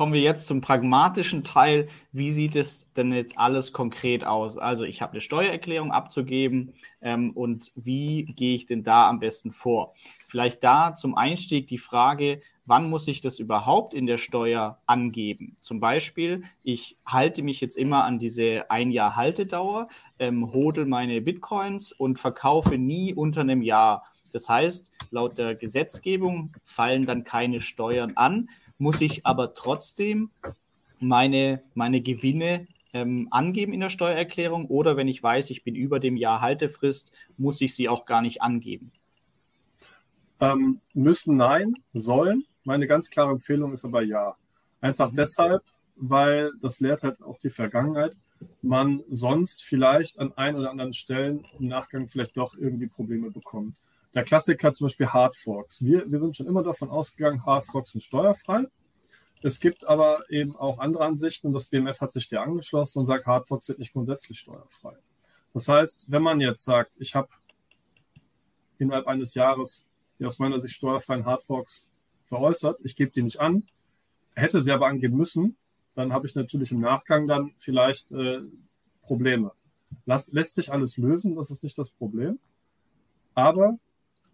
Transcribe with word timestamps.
kommen 0.00 0.14
wir 0.14 0.22
jetzt 0.22 0.46
zum 0.46 0.62
pragmatischen 0.62 1.44
Teil. 1.44 1.84
Wie 2.10 2.30
sieht 2.30 2.56
es 2.56 2.90
denn 2.94 3.12
jetzt 3.12 3.36
alles 3.36 3.74
konkret 3.74 4.24
aus? 4.24 4.56
Also 4.56 4.84
ich 4.84 5.02
habe 5.02 5.12
eine 5.12 5.20
Steuererklärung 5.20 5.92
abzugeben 5.92 6.72
ähm, 7.02 7.32
und 7.32 7.70
wie 7.74 8.24
gehe 8.24 8.54
ich 8.54 8.64
denn 8.64 8.82
da 8.82 9.10
am 9.10 9.20
besten 9.20 9.50
vor? 9.50 9.92
Vielleicht 10.26 10.64
da 10.64 10.94
zum 10.94 11.14
Einstieg 11.16 11.66
die 11.66 11.76
Frage, 11.76 12.40
wann 12.64 12.88
muss 12.88 13.08
ich 13.08 13.20
das 13.20 13.40
überhaupt 13.40 13.92
in 13.92 14.06
der 14.06 14.16
Steuer 14.16 14.80
angeben? 14.86 15.58
Zum 15.60 15.80
Beispiel, 15.80 16.44
ich 16.62 16.96
halte 17.06 17.42
mich 17.42 17.60
jetzt 17.60 17.76
immer 17.76 18.04
an 18.04 18.18
diese 18.18 18.70
ein 18.70 18.90
Jahr 18.90 19.16
Haltedauer, 19.16 19.88
ähm, 20.18 20.50
hodel 20.50 20.86
meine 20.86 21.20
Bitcoins 21.20 21.92
und 21.92 22.18
verkaufe 22.18 22.78
nie 22.78 23.12
unter 23.12 23.42
einem 23.42 23.60
Jahr. 23.60 24.04
Das 24.32 24.48
heißt, 24.48 24.92
laut 25.10 25.36
der 25.36 25.56
Gesetzgebung 25.56 26.56
fallen 26.64 27.04
dann 27.04 27.22
keine 27.22 27.60
Steuern 27.60 28.12
an, 28.16 28.48
muss 28.80 29.00
ich 29.00 29.26
aber 29.26 29.54
trotzdem 29.54 30.30
meine, 30.98 31.62
meine 31.74 32.00
Gewinne 32.00 32.66
ähm, 32.92 33.28
angeben 33.30 33.72
in 33.72 33.80
der 33.80 33.90
Steuererklärung 33.90 34.66
oder 34.66 34.96
wenn 34.96 35.06
ich 35.06 35.22
weiß, 35.22 35.50
ich 35.50 35.62
bin 35.62 35.74
über 35.74 36.00
dem 36.00 36.16
Jahr 36.16 36.40
Haltefrist, 36.40 37.12
muss 37.36 37.60
ich 37.60 37.74
sie 37.74 37.88
auch 37.88 38.06
gar 38.06 38.22
nicht 38.22 38.42
angeben? 38.42 38.90
Ähm, 40.40 40.80
müssen 40.94 41.36
nein, 41.36 41.74
sollen. 41.92 42.46
Meine 42.64 42.86
ganz 42.86 43.10
klare 43.10 43.30
Empfehlung 43.30 43.72
ist 43.72 43.84
aber 43.84 44.02
ja. 44.02 44.34
Einfach 44.80 45.10
mhm. 45.12 45.16
deshalb, 45.16 45.62
weil 45.96 46.50
das 46.60 46.80
lehrt 46.80 47.02
halt 47.02 47.22
auch 47.22 47.38
die 47.38 47.50
Vergangenheit, 47.50 48.16
man 48.62 49.02
sonst 49.10 49.62
vielleicht 49.62 50.18
an 50.18 50.32
ein 50.36 50.56
oder 50.56 50.70
anderen 50.70 50.94
Stellen 50.94 51.44
im 51.58 51.68
Nachgang 51.68 52.08
vielleicht 52.08 52.36
doch 52.38 52.56
irgendwie 52.56 52.86
Probleme 52.86 53.30
bekommt. 53.30 53.76
Der 54.14 54.24
Klassiker 54.24 54.72
zum 54.72 54.86
Beispiel 54.86 55.08
Hardforks. 55.08 55.84
Wir, 55.84 56.10
wir 56.10 56.18
sind 56.18 56.36
schon 56.36 56.46
immer 56.46 56.62
davon 56.62 56.90
ausgegangen, 56.90 57.44
Hardforks 57.46 57.90
sind 57.92 58.02
steuerfrei. 58.02 58.64
Es 59.42 59.60
gibt 59.60 59.86
aber 59.86 60.28
eben 60.30 60.56
auch 60.56 60.78
andere 60.78 61.04
Ansichten 61.04 61.46
und 61.46 61.52
das 61.54 61.66
BMF 61.66 62.00
hat 62.00 62.12
sich 62.12 62.28
der 62.28 62.42
angeschlossen 62.42 62.98
und 62.98 63.06
sagt, 63.06 63.26
Hardforks 63.26 63.66
sind 63.66 63.78
nicht 63.78 63.92
grundsätzlich 63.92 64.38
steuerfrei. 64.38 64.96
Das 65.54 65.68
heißt, 65.68 66.10
wenn 66.10 66.22
man 66.22 66.40
jetzt 66.40 66.64
sagt, 66.64 66.96
ich 66.98 67.14
habe 67.14 67.28
innerhalb 68.78 69.06
eines 69.06 69.34
Jahres 69.34 69.88
die 70.20 70.26
aus 70.26 70.38
meiner 70.38 70.58
Sicht 70.58 70.74
steuerfreien 70.74 71.24
Hardforks 71.24 71.88
veräußert. 72.24 72.80
Ich 72.84 72.94
gebe 72.94 73.10
die 73.10 73.22
nicht 73.22 73.40
an, 73.40 73.64
hätte 74.36 74.62
sie 74.62 74.70
aber 74.70 74.86
angeben 74.86 75.16
müssen, 75.16 75.56
dann 75.94 76.12
habe 76.12 76.26
ich 76.26 76.34
natürlich 76.34 76.70
im 76.70 76.80
Nachgang 76.80 77.26
dann 77.26 77.52
vielleicht 77.56 78.12
äh, 78.12 78.42
Probleme. 79.02 79.52
Lass, 80.04 80.30
lässt 80.32 80.54
sich 80.54 80.72
alles 80.72 80.98
lösen, 80.98 81.34
das 81.34 81.50
ist 81.50 81.64
nicht 81.64 81.76
das 81.76 81.90
Problem. 81.90 82.38
Aber 83.34 83.78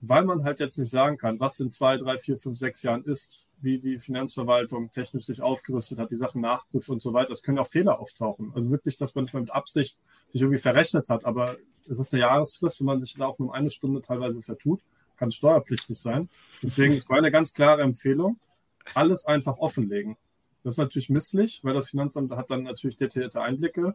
weil 0.01 0.25
man 0.25 0.45
halt 0.45 0.61
jetzt 0.61 0.79
nicht 0.79 0.91
sagen 0.91 1.17
kann, 1.17 1.41
was 1.41 1.59
in 1.61 1.71
zwei, 1.71 1.97
drei, 1.97 2.19
vier, 2.19 2.37
fünf, 2.37 2.59
sechs 2.59 2.83
Jahren 2.83 3.05
ist, 3.05 3.49
wie 3.61 3.79
die 3.79 3.99
Finanzverwaltung 3.99 4.91
technisch 4.91 5.25
sich 5.25 5.41
aufgerüstet 5.41 5.99
hat, 5.99 6.11
die 6.11 6.17
Sachen 6.17 6.41
nachprüft 6.41 6.89
und 6.89 7.01
so 7.03 7.13
weiter. 7.13 7.33
Es 7.33 7.43
können 7.43 7.59
auch 7.59 7.67
Fehler 7.67 7.99
auftauchen. 7.99 8.53
Also 8.55 8.71
wirklich, 8.71 8.97
dass 8.97 9.15
man 9.15 9.25
nicht 9.25 9.35
mal 9.35 9.41
mit 9.41 9.51
Absicht 9.51 10.01
sich 10.29 10.43
irgendwie 10.43 10.61
verrechnet 10.61 11.09
hat, 11.09 11.25
aber 11.25 11.57
es 11.89 11.99
ist 11.99 12.13
eine 12.13 12.21
Jahresfrist, 12.23 12.81
wenn 12.81 12.87
man 12.87 13.01
sich 13.01 13.15
da 13.15 13.27
auch 13.27 13.39
nur 13.39 13.55
eine 13.55 13.71
Stunde 13.71 14.01
teilweise 14.01 14.43
vertut 14.43 14.83
kann 15.17 15.31
steuerpflichtig 15.31 15.99
sein. 15.99 16.29
Deswegen 16.63 16.95
ist 16.95 17.11
meine 17.11 17.31
ganz 17.31 17.53
klare 17.53 17.83
Empfehlung, 17.83 18.39
alles 18.95 19.27
einfach 19.27 19.59
offenlegen. 19.59 20.17
Das 20.63 20.75
ist 20.75 20.79
natürlich 20.79 21.11
misslich, 21.11 21.61
weil 21.63 21.75
das 21.75 21.91
Finanzamt 21.91 22.31
hat 22.33 22.51
dann 22.51 22.65
natürlich 22.65 22.97
detaillierte 22.97 23.41
Einblicke, 23.41 23.95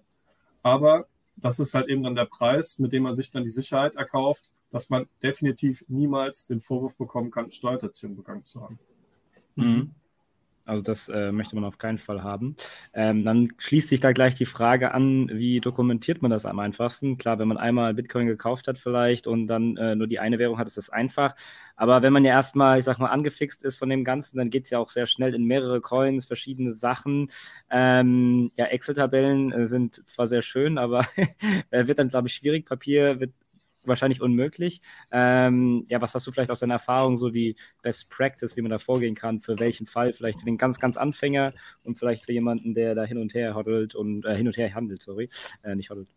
aber 0.63 1.07
das 1.35 1.59
ist 1.59 1.73
halt 1.73 1.87
eben 1.87 2.03
dann 2.03 2.15
der 2.15 2.25
Preis, 2.25 2.79
mit 2.79 2.91
dem 2.93 3.03
man 3.03 3.15
sich 3.15 3.31
dann 3.31 3.43
die 3.43 3.49
Sicherheit 3.49 3.95
erkauft, 3.95 4.53
dass 4.71 4.89
man 4.89 5.07
definitiv 5.21 5.85
niemals 5.87 6.47
den 6.47 6.61
Vorwurf 6.61 6.95
bekommen 6.95 7.29
kann, 7.29 7.51
Steuerhinterziehung 7.51 8.15
begangen 8.15 8.45
zu 8.45 8.61
haben. 8.61 8.79
Mhm. 9.55 9.91
Also 10.63 10.83
das 10.83 11.09
äh, 11.09 11.31
möchte 11.31 11.55
man 11.55 11.65
auf 11.65 11.79
keinen 11.79 11.97
Fall 11.97 12.23
haben. 12.23 12.55
Ähm, 12.93 13.25
dann 13.25 13.51
schließt 13.57 13.89
sich 13.89 13.99
da 13.99 14.11
gleich 14.11 14.35
die 14.35 14.45
Frage 14.45 14.93
an, 14.93 15.29
wie 15.33 15.59
dokumentiert 15.59 16.21
man 16.21 16.29
das 16.29 16.45
am 16.45 16.59
einfachsten? 16.59 17.17
Klar, 17.17 17.39
wenn 17.39 17.47
man 17.47 17.57
einmal 17.57 17.93
Bitcoin 17.93 18.27
gekauft 18.27 18.67
hat 18.67 18.77
vielleicht 18.77 19.27
und 19.27 19.47
dann 19.47 19.75
äh, 19.77 19.95
nur 19.95 20.07
die 20.07 20.19
eine 20.19 20.37
Währung 20.39 20.59
hat, 20.59 20.67
ist 20.67 20.77
das 20.77 20.89
einfach. 20.89 21.35
Aber 21.75 22.03
wenn 22.03 22.13
man 22.13 22.23
ja 22.23 22.31
erstmal, 22.31 22.77
ich 22.77 22.85
sag 22.85 22.99
mal, 22.99 23.09
angefixt 23.09 23.63
ist 23.63 23.75
von 23.75 23.89
dem 23.89 24.03
Ganzen, 24.03 24.37
dann 24.37 24.51
geht 24.51 24.65
es 24.65 24.69
ja 24.69 24.77
auch 24.77 24.89
sehr 24.89 25.07
schnell 25.07 25.33
in 25.33 25.45
mehrere 25.45 25.81
Coins, 25.81 26.25
verschiedene 26.25 26.71
Sachen. 26.71 27.31
Ähm, 27.69 28.51
ja, 28.55 28.65
Excel-Tabellen 28.65 29.51
äh, 29.51 29.67
sind 29.67 30.07
zwar 30.07 30.27
sehr 30.27 30.43
schön, 30.43 30.77
aber 30.77 31.05
äh, 31.71 31.87
wird 31.87 31.97
dann, 31.97 32.09
glaube 32.09 32.27
ich, 32.27 32.35
schwierig. 32.35 32.65
Papier 32.67 33.19
wird 33.19 33.33
wahrscheinlich 33.83 34.21
unmöglich. 34.21 34.81
Ähm, 35.11 35.85
ja, 35.87 36.01
was 36.01 36.13
hast 36.13 36.27
du 36.27 36.31
vielleicht 36.31 36.51
aus 36.51 36.59
deiner 36.59 36.75
Erfahrung, 36.75 37.17
so 37.17 37.29
die 37.29 37.55
Best 37.81 38.09
Practice, 38.09 38.55
wie 38.55 38.61
man 38.61 38.71
da 38.71 38.79
vorgehen 38.79 39.15
kann, 39.15 39.39
für 39.39 39.59
welchen 39.59 39.87
Fall, 39.87 40.13
vielleicht 40.13 40.39
für 40.39 40.45
den 40.45 40.57
ganz, 40.57 40.79
ganz 40.79 40.97
Anfänger 40.97 41.53
und 41.83 41.97
vielleicht 41.97 42.25
für 42.25 42.33
jemanden, 42.33 42.73
der 42.73 42.95
da 42.95 43.03
hin 43.03 43.17
und 43.17 43.33
her 43.33 43.55
hodelt 43.55 43.95
und 43.95 44.25
äh, 44.25 44.35
hin 44.35 44.47
und 44.47 44.57
her 44.57 44.73
handelt, 44.73 45.01
sorry, 45.01 45.29
äh, 45.63 45.75
nicht 45.75 45.89
hodelt. 45.89 46.07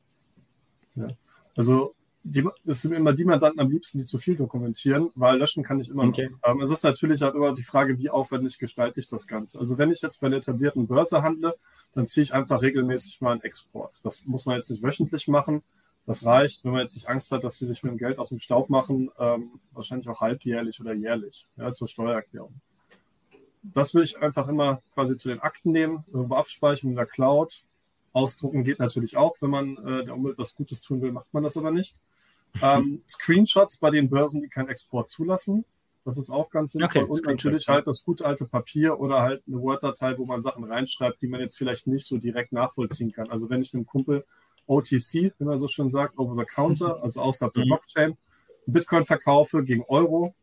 Ja. 0.94 1.08
Also 1.56 1.94
die, 2.26 2.42
es 2.64 2.80
sind 2.80 2.94
immer 2.94 3.12
die 3.12 3.26
Mandanten 3.26 3.60
am 3.60 3.70
liebsten, 3.70 3.98
die 3.98 4.06
zu 4.06 4.16
viel 4.16 4.34
dokumentieren, 4.34 5.10
weil 5.14 5.38
löschen 5.38 5.62
kann 5.62 5.78
ich 5.78 5.91
immer 5.91 6.04
okay. 6.04 6.30
noch. 6.30 6.53
Ähm, 6.53 6.62
es 6.62 6.70
ist 6.70 6.82
natürlich 6.82 7.20
halt 7.20 7.34
immer 7.34 7.53
die 7.53 7.62
Frage, 7.62 7.98
wie 7.98 8.08
aufwendig 8.08 8.58
gestalte 8.58 8.98
ich 8.98 9.06
das 9.06 9.26
Ganze. 9.26 9.58
Also 9.58 9.76
wenn 9.76 9.91
ich 9.91 10.00
jetzt 10.00 10.22
bei 10.22 10.30
der 10.30 10.38
etablierten 10.38 10.86
Börse 10.86 11.22
handle, 11.22 11.54
dann 11.92 12.06
ziehe 12.06 12.24
ich 12.24 12.32
einfach 12.32 12.62
regelmäßig 12.62 13.20
mal 13.20 13.32
einen 13.32 13.42
Export. 13.42 14.00
Das 14.03 14.24
muss 14.24 14.47
man 14.47 14.56
jetzt 14.56 14.70
nicht 14.70 14.82
wöchentlich 14.82 15.28
machen. 15.28 15.62
Das 16.06 16.25
reicht, 16.25 16.65
wenn 16.65 16.72
man 16.72 16.82
jetzt 16.82 16.94
nicht 16.94 17.09
Angst 17.09 17.32
hat, 17.32 17.44
dass 17.44 17.56
sie 17.56 17.66
sich 17.66 17.82
mit 17.82 17.92
dem 17.92 17.98
Geld 17.98 18.19
aus 18.19 18.28
dem 18.28 18.38
Staub 18.38 18.69
machen, 18.69 19.10
ähm, 19.19 19.60
wahrscheinlich 19.72 20.09
auch 20.09 20.20
halbjährlich 20.20 20.81
oder 20.81 20.92
jährlich 20.92 21.47
ja, 21.56 21.72
zur 21.72 21.88
Steuererklärung. 21.88 22.53
Das 23.62 23.94
würde 23.94 24.04
ich 24.04 24.20
einfach 24.20 24.48
immer 24.48 24.82
quasi 24.92 25.16
zu 25.16 25.28
den 25.28 25.41
Akten 25.41 25.72
nehmen, 25.72 26.04
irgendwo 26.12 26.34
abspeichern 26.34 26.91
in 26.91 26.97
der 26.97 27.06
Cloud. 27.06 27.65
Ausdrucken 28.12 28.65
geht 28.65 28.78
natürlich 28.78 29.16
auch, 29.16 29.37
wenn 29.41 29.50
man 29.50 29.76
äh, 29.78 30.04
der 30.04 30.15
Umwelt 30.15 30.38
was 30.38 30.54
Gutes 30.54 30.82
tun 30.82 31.00
will, 31.00 31.10
macht 31.10 31.32
man 31.32 31.42
das 31.42 31.56
aber 31.56 31.70
nicht. 31.70 32.00
Ähm, 32.60 33.03
Screenshots 33.09 33.78
bei 33.78 33.91
den 33.91 34.10
Börsen, 34.10 34.42
die 34.42 34.48
keinen 34.48 34.69
Export 34.69 35.09
zulassen. 35.09 35.65
Das 36.04 36.19
ist 36.19 36.28
auch 36.28 36.50
ganz 36.50 36.72
sinnvoll. 36.72 37.04
Okay, 37.04 37.10
und 37.10 37.25
natürlich 37.25 37.66
halt 37.66 37.86
das 37.86 38.04
gute 38.04 38.26
alte 38.26 38.44
Papier 38.44 39.00
oder 39.00 39.22
halt 39.22 39.42
eine 39.48 39.59
Word-Datei, 39.59 40.19
wo 40.19 40.26
man 40.26 40.42
Sachen 40.42 40.65
reinschreibt, 40.65 41.22
die 41.22 41.28
man 41.28 41.41
jetzt 41.41 41.56
vielleicht 41.56 41.86
nicht 41.86 42.04
so 42.04 42.19
direkt 42.19 42.53
nachvollziehen 42.53 43.10
kann. 43.10 43.31
Also 43.31 43.48
wenn 43.48 43.62
ich 43.62 43.72
einem 43.72 43.86
Kumpel 43.86 44.26
OTC, 44.66 45.32
wie 45.38 45.44
man 45.44 45.58
so 45.58 45.69
schön 45.69 45.91
sagt, 45.91 46.19
over 46.19 46.34
the 46.36 46.47
counter, 46.47 46.98
also 47.02 47.20
außerhalb 47.20 47.52
der 47.52 47.64
mhm. 47.64 47.69
Blockchain, 47.69 48.16
Bitcoin 48.66 49.04
verkaufe 49.04 49.62
gegen 49.64 49.84
Euro, 49.84 50.34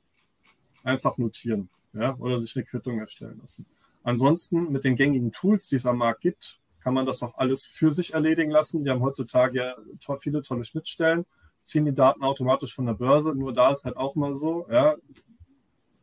einfach 0.83 1.17
notieren 1.17 1.69
ja, 1.93 2.15
oder 2.17 2.37
sich 2.37 2.55
eine 2.55 2.65
Quittung 2.65 2.99
erstellen 2.99 3.39
lassen. 3.39 3.65
Ansonsten 4.03 4.71
mit 4.71 4.83
den 4.83 4.95
gängigen 4.95 5.31
Tools, 5.31 5.67
die 5.67 5.75
es 5.75 5.85
am 5.85 5.97
Markt 5.97 6.21
gibt, 6.21 6.59
kann 6.81 6.93
man 6.93 7.05
das 7.05 7.21
auch 7.21 7.37
alles 7.37 7.65
für 7.65 7.91
sich 7.91 8.13
erledigen 8.13 8.49
lassen. 8.49 8.83
Die 8.83 8.89
haben 8.89 9.01
heutzutage 9.01 9.57
ja 9.57 9.75
to 10.03 10.17
viele 10.17 10.41
tolle 10.41 10.63
Schnittstellen, 10.63 11.25
ziehen 11.63 11.85
die 11.85 11.93
Daten 11.93 12.23
automatisch 12.23 12.73
von 12.73 12.87
der 12.87 12.93
Börse. 12.93 13.35
Nur 13.35 13.53
da 13.53 13.71
ist 13.71 13.85
halt 13.85 13.97
auch 13.97 14.15
mal 14.15 14.33
so, 14.33 14.65
ja, 14.71 14.95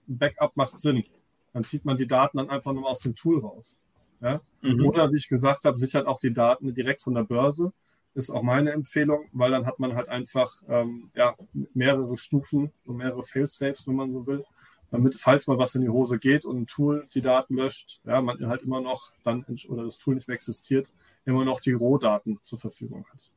Backup 0.06 0.56
macht 0.56 0.78
Sinn. 0.78 1.04
Dann 1.52 1.64
zieht 1.64 1.84
man 1.84 1.96
die 1.96 2.06
Daten 2.06 2.36
dann 2.36 2.50
einfach 2.50 2.72
nur 2.72 2.88
aus 2.88 3.00
dem 3.00 3.16
Tool 3.16 3.40
raus. 3.40 3.80
Ja? 4.20 4.40
Mhm. 4.62 4.86
Oder 4.86 5.10
wie 5.10 5.16
ich 5.16 5.28
gesagt 5.28 5.64
habe, 5.64 5.78
sichert 5.78 6.06
auch 6.06 6.20
die 6.20 6.32
Daten 6.32 6.72
direkt 6.74 7.02
von 7.02 7.14
der 7.14 7.24
Börse 7.24 7.72
ist 8.18 8.30
auch 8.30 8.42
meine 8.42 8.72
Empfehlung, 8.72 9.26
weil 9.32 9.52
dann 9.52 9.64
hat 9.64 9.78
man 9.78 9.94
halt 9.94 10.08
einfach 10.08 10.50
ähm, 10.68 11.10
ja, 11.14 11.36
mehrere 11.72 12.16
Stufen 12.16 12.72
und 12.84 12.96
mehrere 12.96 13.22
Fail-Safes, 13.22 13.86
wenn 13.86 13.94
man 13.94 14.10
so 14.10 14.26
will, 14.26 14.44
damit, 14.90 15.14
falls 15.14 15.46
mal 15.46 15.58
was 15.58 15.74
in 15.74 15.82
die 15.82 15.88
Hose 15.88 16.18
geht 16.18 16.44
und 16.44 16.62
ein 16.62 16.66
Tool 16.66 17.06
die 17.14 17.20
Daten 17.20 17.54
löscht, 17.54 18.00
ja, 18.04 18.20
man 18.20 18.44
halt 18.46 18.62
immer 18.62 18.80
noch 18.80 19.12
dann, 19.22 19.44
oder 19.68 19.84
das 19.84 19.98
Tool 19.98 20.16
nicht 20.16 20.28
mehr 20.28 20.34
existiert, 20.34 20.92
immer 21.24 21.44
noch 21.44 21.60
die 21.60 21.72
Rohdaten 21.72 22.38
zur 22.42 22.58
Verfügung 22.58 23.06
hat. 23.12 23.30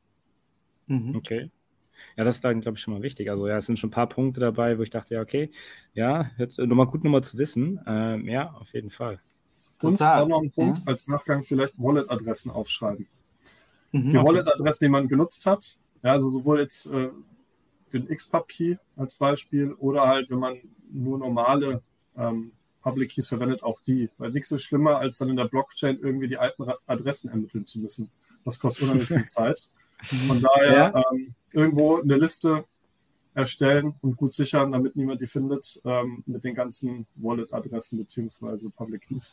Mhm. 0.88 1.16
Okay. 1.16 1.50
Ja, 2.16 2.24
das 2.24 2.36
ist 2.36 2.44
dann, 2.44 2.60
glaube 2.60 2.76
ich, 2.76 2.82
schon 2.82 2.94
mal 2.94 3.02
wichtig. 3.02 3.30
Also 3.30 3.46
ja, 3.46 3.58
es 3.58 3.66
sind 3.66 3.78
schon 3.78 3.88
ein 3.88 3.92
paar 3.92 4.08
Punkte 4.08 4.40
dabei, 4.40 4.78
wo 4.78 4.82
ich 4.82 4.90
dachte, 4.90 5.14
ja, 5.14 5.20
okay, 5.20 5.50
ja, 5.94 6.30
jetzt 6.38 6.58
nochmal 6.58 6.86
gut 6.86 7.04
nochmal 7.04 7.22
zu 7.22 7.38
wissen. 7.38 7.80
Ähm, 7.86 8.28
ja, 8.28 8.52
auf 8.54 8.72
jeden 8.72 8.90
Fall. 8.90 9.20
Und 9.80 10.02
auch 10.02 10.26
noch 10.26 10.42
ein 10.42 10.50
Punkt 10.50 10.78
ja. 10.78 10.84
als 10.86 11.06
Nachgang 11.06 11.42
vielleicht 11.42 11.78
Wallet-Adressen 11.78 12.50
aufschreiben 12.50 13.06
mhm, 13.92 14.10
die 14.10 14.18
okay. 14.18 14.26
Wallet-Adressen, 14.26 14.84
die 14.86 14.90
man 14.90 15.08
genutzt 15.08 15.46
hat. 15.46 15.76
Ja, 16.02 16.12
also 16.12 16.28
sowohl 16.28 16.60
jetzt 16.60 16.86
äh, 16.86 17.10
den 17.92 18.08
XPub-Key 18.08 18.76
als 18.96 19.14
Beispiel 19.14 19.72
oder 19.74 20.06
halt, 20.06 20.30
wenn 20.30 20.38
man 20.38 20.58
nur 20.90 21.18
normale 21.18 21.82
ähm, 22.16 22.52
Public 22.82 23.10
Keys 23.10 23.28
verwendet, 23.28 23.62
auch 23.62 23.80
die. 23.80 24.10
Weil 24.18 24.32
nichts 24.32 24.50
ist 24.50 24.64
schlimmer, 24.64 24.98
als 24.98 25.18
dann 25.18 25.30
in 25.30 25.36
der 25.36 25.44
Blockchain 25.44 26.00
irgendwie 26.00 26.28
die 26.28 26.38
alten 26.38 26.64
Adressen 26.86 27.30
ermitteln 27.30 27.64
zu 27.64 27.80
müssen. 27.80 28.10
Das 28.44 28.58
kostet 28.58 28.84
unheimlich 28.84 29.08
viel 29.08 29.26
Zeit. 29.28 29.68
Von 30.26 30.42
daher 30.42 30.92
ja. 30.94 31.04
ähm, 31.12 31.34
irgendwo 31.52 32.00
eine 32.00 32.16
Liste 32.16 32.64
erstellen 33.34 33.94
und 34.00 34.16
gut 34.16 34.34
sichern, 34.34 34.72
damit 34.72 34.96
niemand 34.96 35.20
die 35.20 35.26
findet, 35.26 35.80
ähm, 35.84 36.22
mit 36.26 36.44
den 36.44 36.54
ganzen 36.54 37.06
Wallet-Adressen 37.14 37.98
beziehungsweise 37.98 38.68
Public 38.70 39.02
Keys. 39.02 39.32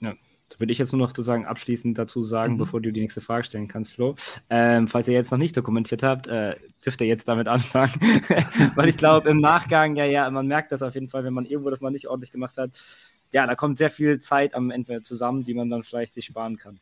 Ja, 0.00 0.14
da 0.54 0.60
würde 0.60 0.72
ich 0.72 0.78
jetzt 0.78 0.92
nur 0.92 1.00
noch 1.00 1.10
sozusagen 1.10 1.46
abschließend 1.46 1.98
dazu 1.98 2.22
sagen, 2.22 2.54
mhm. 2.54 2.58
bevor 2.58 2.80
du 2.80 2.92
die 2.92 3.00
nächste 3.00 3.20
Frage 3.20 3.42
stellen 3.42 3.66
kannst, 3.66 3.94
Flo. 3.94 4.14
Ähm, 4.48 4.86
falls 4.86 5.08
ihr 5.08 5.14
jetzt 5.14 5.32
noch 5.32 5.38
nicht 5.38 5.56
dokumentiert 5.56 6.04
habt, 6.04 6.28
äh, 6.28 6.54
dürft 6.84 7.00
ihr 7.00 7.08
jetzt 7.08 7.26
damit 7.26 7.48
anfangen. 7.48 7.92
Weil 8.76 8.88
ich 8.88 8.96
glaube, 8.96 9.28
im 9.30 9.40
Nachgang, 9.40 9.96
ja, 9.96 10.04
ja, 10.04 10.30
man 10.30 10.46
merkt 10.46 10.70
das 10.70 10.82
auf 10.82 10.94
jeden 10.94 11.08
Fall, 11.08 11.24
wenn 11.24 11.34
man 11.34 11.44
irgendwo 11.44 11.70
das 11.70 11.80
mal 11.80 11.90
nicht 11.90 12.06
ordentlich 12.06 12.30
gemacht 12.30 12.56
hat, 12.56 12.70
ja, 13.32 13.46
da 13.48 13.56
kommt 13.56 13.78
sehr 13.78 13.90
viel 13.90 14.20
Zeit 14.20 14.54
am 14.54 14.70
Ende 14.70 15.02
zusammen, 15.02 15.42
die 15.42 15.54
man 15.54 15.68
dann 15.68 15.82
vielleicht 15.82 16.14
sich 16.14 16.26
sparen 16.26 16.56
kann. 16.56 16.78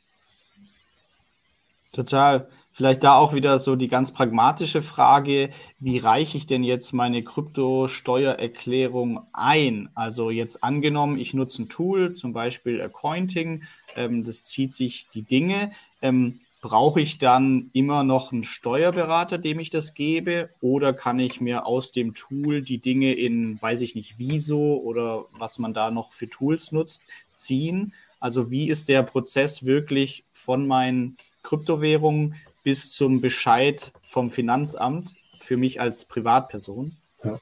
Total. 1.92 2.48
Vielleicht 2.74 3.04
da 3.04 3.16
auch 3.16 3.34
wieder 3.34 3.58
so 3.58 3.76
die 3.76 3.88
ganz 3.88 4.12
pragmatische 4.12 4.80
Frage, 4.80 5.50
wie 5.78 5.98
reiche 5.98 6.38
ich 6.38 6.46
denn 6.46 6.64
jetzt 6.64 6.92
meine 6.92 7.22
Kryptosteuererklärung 7.22 9.26
ein? 9.34 9.90
Also 9.94 10.30
jetzt 10.30 10.64
angenommen, 10.64 11.18
ich 11.18 11.34
nutze 11.34 11.62
ein 11.62 11.68
Tool, 11.68 12.14
zum 12.14 12.32
Beispiel 12.32 12.80
Accounting, 12.80 13.64
ähm, 13.94 14.24
das 14.24 14.44
zieht 14.44 14.74
sich 14.74 15.08
die 15.10 15.22
Dinge. 15.22 15.70
Ähm, 16.00 16.38
brauche 16.62 17.00
ich 17.00 17.18
dann 17.18 17.68
immer 17.74 18.04
noch 18.04 18.32
einen 18.32 18.44
Steuerberater, 18.44 19.36
dem 19.36 19.60
ich 19.60 19.68
das 19.68 19.92
gebe? 19.92 20.48
Oder 20.62 20.94
kann 20.94 21.18
ich 21.18 21.42
mir 21.42 21.66
aus 21.66 21.92
dem 21.92 22.14
Tool 22.14 22.62
die 22.62 22.78
Dinge 22.78 23.12
in, 23.12 23.60
weiß 23.60 23.82
ich 23.82 23.96
nicht, 23.96 24.18
Viso 24.18 24.76
oder 24.76 25.26
was 25.36 25.58
man 25.58 25.74
da 25.74 25.90
noch 25.90 26.12
für 26.12 26.28
Tools 26.28 26.72
nutzt, 26.72 27.02
ziehen? 27.34 27.92
Also 28.18 28.50
wie 28.50 28.68
ist 28.68 28.88
der 28.88 29.02
Prozess 29.02 29.66
wirklich 29.66 30.24
von 30.32 30.66
meinen 30.66 31.18
Kryptowährungen 31.42 32.36
bis 32.62 32.92
zum 32.92 33.20
Bescheid 33.20 33.92
vom 34.02 34.30
Finanzamt 34.30 35.14
für 35.40 35.56
mich 35.56 35.80
als 35.80 36.04
Privatperson? 36.04 36.96
Ja. 37.24 37.40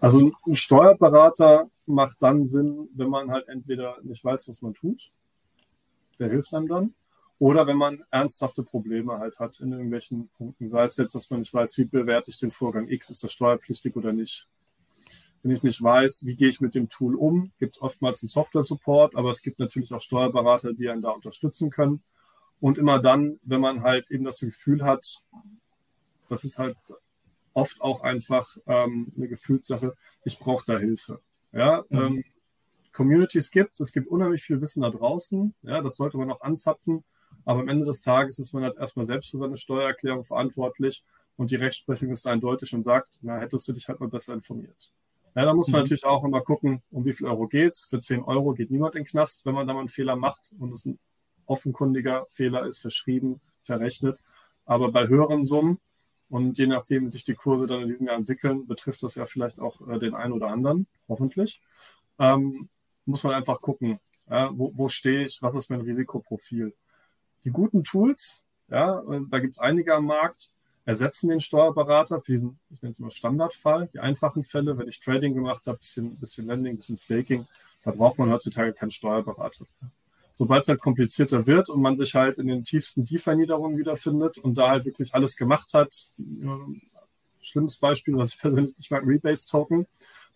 Also 0.00 0.32
ein 0.46 0.54
Steuerberater 0.54 1.70
macht 1.86 2.22
dann 2.22 2.46
Sinn, 2.46 2.88
wenn 2.94 3.08
man 3.08 3.30
halt 3.30 3.48
entweder 3.48 3.98
nicht 4.02 4.24
weiß, 4.24 4.48
was 4.48 4.62
man 4.62 4.74
tut, 4.74 5.12
der 6.18 6.30
hilft 6.30 6.54
einem 6.54 6.68
dann, 6.68 6.94
oder 7.38 7.66
wenn 7.66 7.76
man 7.76 8.04
ernsthafte 8.10 8.62
Probleme 8.62 9.18
halt 9.18 9.38
hat 9.38 9.60
in 9.60 9.72
irgendwelchen 9.72 10.28
Punkten. 10.36 10.68
Sei 10.68 10.84
es 10.84 10.96
jetzt, 10.96 11.14
dass 11.14 11.30
man 11.30 11.40
nicht 11.40 11.52
weiß, 11.52 11.76
wie 11.78 11.84
bewerte 11.84 12.30
ich 12.30 12.38
den 12.38 12.50
Vorgang 12.50 12.88
X, 12.88 13.10
ist 13.10 13.24
das 13.24 13.32
steuerpflichtig 13.32 13.96
oder 13.96 14.12
nicht. 14.12 14.48
Wenn 15.42 15.50
ich 15.50 15.62
nicht 15.62 15.82
weiß, 15.82 16.24
wie 16.24 16.36
gehe 16.36 16.48
ich 16.48 16.62
mit 16.62 16.74
dem 16.74 16.88
Tool 16.88 17.16
um, 17.16 17.52
gibt 17.58 17.76
es 17.76 17.82
oftmals 17.82 18.22
einen 18.22 18.30
Software-Support, 18.30 19.14
aber 19.14 19.28
es 19.28 19.42
gibt 19.42 19.58
natürlich 19.58 19.92
auch 19.92 20.00
Steuerberater, 20.00 20.72
die 20.72 20.88
einen 20.88 21.02
da 21.02 21.10
unterstützen 21.10 21.70
können. 21.70 22.02
Und 22.64 22.78
immer 22.78 22.98
dann, 22.98 23.38
wenn 23.42 23.60
man 23.60 23.82
halt 23.82 24.10
eben 24.10 24.24
das 24.24 24.40
Gefühl 24.40 24.86
hat, 24.86 25.26
das 26.30 26.44
ist 26.44 26.58
halt 26.58 26.78
oft 27.52 27.82
auch 27.82 28.00
einfach 28.00 28.56
ähm, 28.64 29.12
eine 29.14 29.28
Gefühlssache, 29.28 29.94
ich 30.24 30.38
brauche 30.38 30.64
da 30.64 30.78
Hilfe. 30.78 31.20
Ja, 31.52 31.84
mhm. 31.90 31.98
ähm, 31.98 32.24
Communities 32.90 33.50
gibt 33.50 33.74
es, 33.74 33.80
es 33.80 33.92
gibt 33.92 34.08
unheimlich 34.08 34.44
viel 34.44 34.62
Wissen 34.62 34.80
da 34.80 34.88
draußen. 34.88 35.54
Ja, 35.60 35.82
das 35.82 35.96
sollte 35.96 36.16
man 36.16 36.30
auch 36.30 36.40
anzapfen. 36.40 37.04
Aber 37.44 37.60
am 37.60 37.68
Ende 37.68 37.84
des 37.84 38.00
Tages 38.00 38.38
ist 38.38 38.54
man 38.54 38.62
halt 38.62 38.78
erstmal 38.78 39.04
selbst 39.04 39.30
für 39.30 39.36
seine 39.36 39.58
Steuererklärung 39.58 40.24
verantwortlich 40.24 41.04
und 41.36 41.50
die 41.50 41.56
Rechtsprechung 41.56 42.08
ist 42.08 42.26
eindeutig 42.26 42.72
und 42.72 42.82
sagt, 42.82 43.18
na, 43.20 43.40
hättest 43.40 43.68
du 43.68 43.74
dich 43.74 43.88
halt 43.88 44.00
mal 44.00 44.08
besser 44.08 44.32
informiert. 44.32 44.90
Ja, 45.34 45.44
da 45.44 45.52
muss 45.52 45.68
man 45.68 45.80
mhm. 45.80 45.82
natürlich 45.82 46.06
auch 46.06 46.24
immer 46.24 46.40
gucken, 46.40 46.82
um 46.90 47.04
wie 47.04 47.12
viel 47.12 47.26
Euro 47.26 47.46
geht's. 47.46 47.84
Für 47.84 48.00
10 48.00 48.22
Euro 48.22 48.54
geht 48.54 48.70
niemand 48.70 48.94
in 48.94 49.02
den 49.02 49.10
Knast, 49.10 49.44
wenn 49.44 49.52
man 49.52 49.66
da 49.66 49.74
mal 49.74 49.80
einen 49.80 49.90
Fehler 49.90 50.16
macht 50.16 50.54
und 50.58 50.72
es 50.72 50.86
ein 50.86 50.98
offenkundiger 51.46 52.26
Fehler 52.28 52.66
ist, 52.66 52.78
verschrieben, 52.78 53.40
verrechnet. 53.60 54.18
Aber 54.66 54.90
bei 54.90 55.08
höheren 55.08 55.44
Summen 55.44 55.78
und 56.28 56.58
je 56.58 56.66
nachdem, 56.66 57.06
wie 57.06 57.10
sich 57.10 57.24
die 57.24 57.34
Kurse 57.34 57.66
dann 57.66 57.82
in 57.82 57.88
diesem 57.88 58.06
Jahr 58.06 58.16
entwickeln, 58.16 58.66
betrifft 58.66 59.02
das 59.02 59.14
ja 59.14 59.26
vielleicht 59.26 59.60
auch 59.60 59.86
äh, 59.88 59.98
den 59.98 60.14
einen 60.14 60.32
oder 60.32 60.48
anderen, 60.48 60.86
hoffentlich. 61.08 61.62
Ähm, 62.18 62.68
muss 63.04 63.22
man 63.22 63.34
einfach 63.34 63.60
gucken, 63.60 64.00
ja, 64.30 64.50
wo, 64.52 64.72
wo 64.74 64.88
stehe 64.88 65.24
ich, 65.24 65.38
was 65.42 65.54
ist 65.54 65.70
mein 65.70 65.82
Risikoprofil. 65.82 66.74
Die 67.44 67.50
guten 67.50 67.84
Tools, 67.84 68.44
ja, 68.68 69.02
da 69.30 69.38
gibt 69.38 69.56
es 69.56 69.60
einige 69.60 69.94
am 69.94 70.06
Markt, 70.06 70.54
ersetzen 70.86 71.28
den 71.28 71.40
Steuerberater 71.40 72.18
für 72.18 72.32
diesen, 72.32 72.58
ich 72.70 72.80
nenne 72.82 72.92
es 72.92 72.98
mal 72.98 73.10
Standardfall, 73.10 73.88
die 73.92 74.00
einfachen 74.00 74.42
Fälle, 74.42 74.78
wenn 74.78 74.88
ich 74.88 75.00
Trading 75.00 75.34
gemacht 75.34 75.66
habe, 75.66 75.78
bisschen, 75.78 76.16
bisschen 76.18 76.46
Lending, 76.46 76.76
bisschen 76.76 76.96
Staking, 76.96 77.46
da 77.82 77.90
braucht 77.90 78.18
man 78.18 78.30
heutzutage 78.30 78.72
keinen 78.72 78.90
Steuerberater 78.90 79.66
sobald 80.34 80.62
es 80.62 80.68
halt 80.68 80.80
komplizierter 80.80 81.46
wird 81.46 81.70
und 81.70 81.80
man 81.80 81.96
sich 81.96 82.14
halt 82.14 82.38
in 82.38 82.48
den 82.48 82.64
tiefsten 82.64 83.04
DeFi-Niederungen 83.04 83.78
wiederfindet 83.78 84.38
und 84.38 84.58
da 84.58 84.70
halt 84.70 84.84
wirklich 84.84 85.14
alles 85.14 85.36
gemacht 85.36 85.72
hat, 85.74 86.12
schlimmes 87.40 87.76
Beispiel, 87.78 88.16
was 88.16 88.34
ich 88.34 88.38
persönlich 88.40 88.76
nicht 88.76 88.90
mag, 88.90 89.04
Rebase-Token, 89.06 89.86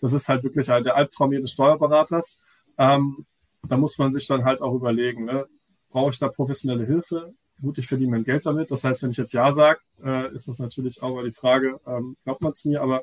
das 0.01 0.13
ist 0.13 0.29
halt 0.29 0.45
wirklich 0.45 0.69
halt 0.69 0.87
der 0.87 0.97
Albtraum 0.97 1.33
jedes 1.33 1.51
Steuerberaters. 1.51 2.39
Ähm, 2.79 3.27
da 3.69 3.77
muss 3.77 3.99
man 3.99 4.13
sich 4.13 4.27
dann 4.27 4.45
halt 4.45 4.63
auch 4.63 4.75
überlegen, 4.75 5.25
ne? 5.25 5.47
brauche 5.91 6.11
ich 6.11 6.19
da 6.19 6.29
professionelle 6.29 6.87
Hilfe? 6.87 7.35
Gut, 7.61 7.79
ich 7.79 7.89
verdiene 7.89 8.13
mein 8.13 8.25
Geld 8.25 8.47
damit. 8.47 8.71
Das 8.71 8.85
heißt, 8.85 9.03
wenn 9.03 9.11
ich 9.11 9.17
jetzt 9.17 9.33
Ja 9.33 9.53
sage, 9.53 9.81
äh, 10.05 10.33
ist 10.33 10.47
das 10.47 10.61
natürlich 10.61 11.03
auch 11.03 11.15
mal 11.15 11.25
die 11.25 11.33
Frage, 11.33 11.81
ähm, 11.87 12.17
glaubt 12.23 12.41
man 12.41 12.53
es 12.53 12.65
mir, 12.65 12.83
aber 12.83 13.03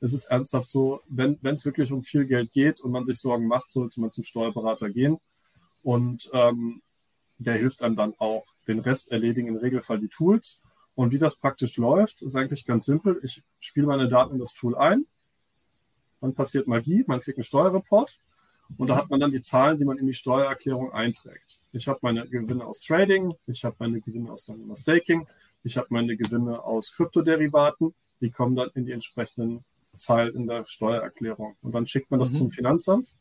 es 0.00 0.12
ist 0.12 0.26
ernsthaft 0.26 0.68
so, 0.68 1.00
wenn 1.08 1.38
es 1.42 1.64
wirklich 1.64 1.90
um 1.90 2.02
viel 2.02 2.26
Geld 2.26 2.52
geht 2.52 2.80
und 2.80 2.92
man 2.92 3.04
sich 3.04 3.18
Sorgen 3.18 3.48
macht, 3.48 3.70
sollte 3.70 4.00
man 4.00 4.12
zum 4.12 4.24
Steuerberater 4.24 4.90
gehen. 4.90 5.18
Und 5.86 6.28
ähm, 6.32 6.82
der 7.38 7.54
hilft 7.54 7.84
einem 7.84 7.94
dann 7.94 8.14
auch. 8.18 8.44
Den 8.66 8.80
Rest 8.80 9.12
erledigen 9.12 9.46
im 9.46 9.56
Regelfall 9.56 10.00
die 10.00 10.08
Tools. 10.08 10.60
Und 10.96 11.12
wie 11.12 11.18
das 11.18 11.36
praktisch 11.36 11.76
läuft, 11.76 12.22
ist 12.22 12.34
eigentlich 12.34 12.66
ganz 12.66 12.86
simpel. 12.86 13.20
Ich 13.22 13.44
spiele 13.60 13.86
meine 13.86 14.08
Daten 14.08 14.32
in 14.32 14.40
das 14.40 14.52
Tool 14.52 14.74
ein. 14.74 15.06
Dann 16.20 16.34
passiert 16.34 16.66
Magie. 16.66 17.04
Man 17.06 17.20
kriegt 17.20 17.38
einen 17.38 17.44
Steuerreport. 17.44 18.18
Und 18.76 18.88
da 18.88 18.96
hat 18.96 19.10
man 19.10 19.20
dann 19.20 19.30
die 19.30 19.40
Zahlen, 19.40 19.78
die 19.78 19.84
man 19.84 19.96
in 19.96 20.08
die 20.08 20.12
Steuererklärung 20.12 20.92
einträgt. 20.92 21.60
Ich 21.70 21.86
habe 21.86 22.00
meine 22.02 22.26
Gewinne 22.26 22.66
aus 22.66 22.80
Trading, 22.80 23.36
ich 23.46 23.64
habe 23.64 23.76
meine 23.78 24.00
Gewinne 24.00 24.32
aus 24.32 24.50
Staking, 24.74 25.28
ich 25.62 25.76
habe 25.76 25.86
meine 25.90 26.16
Gewinne 26.16 26.64
aus 26.64 26.90
Kryptoderivaten. 26.96 27.94
Die 28.20 28.32
kommen 28.32 28.56
dann 28.56 28.70
in 28.74 28.86
die 28.86 28.92
entsprechenden 28.92 29.64
Zahlen 29.96 30.34
in 30.34 30.48
der 30.48 30.64
Steuererklärung. 30.66 31.54
Und 31.62 31.76
dann 31.76 31.86
schickt 31.86 32.10
man 32.10 32.18
das 32.18 32.32
mhm. 32.32 32.36
zum 32.38 32.50
Finanzamt. 32.50 33.14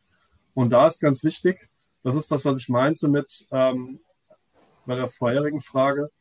Und 0.56 0.72
da 0.72 0.88
ist 0.88 1.00
ganz 1.00 1.24
wichtig, 1.24 1.70
das 2.06 2.14
ist 2.14 2.32
das, 2.32 2.46
was 2.46 2.60
ich 2.60 2.70
meinte 2.70 3.08
mit 3.08 3.48
ähm, 3.50 4.00
bei 4.86 4.96
der 4.96 5.10
vorherigen 5.10 5.60
Frage, 5.60 6.12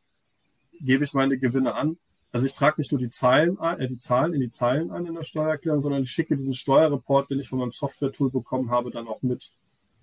gebe 0.80 1.04
ich 1.04 1.12
meine 1.12 1.36
Gewinne 1.36 1.74
an. 1.74 1.98
Also 2.32 2.46
ich 2.46 2.54
trage 2.54 2.76
nicht 2.78 2.90
nur 2.90 2.98
die 2.98 3.10
Zahlen, 3.10 3.58
ein, 3.58 3.80
äh, 3.80 3.86
die 3.86 3.98
Zahlen 3.98 4.32
in 4.32 4.40
die 4.40 4.48
Zeilen 4.48 4.90
ein 4.90 5.04
in 5.04 5.14
der 5.14 5.24
Steuererklärung, 5.24 5.82
sondern 5.82 6.02
ich 6.02 6.10
schicke 6.10 6.36
diesen 6.36 6.54
Steuerreport, 6.54 7.30
den 7.30 7.38
ich 7.38 7.50
von 7.50 7.58
meinem 7.58 7.72
Software-Tool 7.72 8.30
bekommen 8.30 8.70
habe, 8.70 8.90
dann 8.90 9.06
auch 9.06 9.20
mit. 9.20 9.52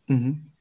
Mhm. 0.06 0.52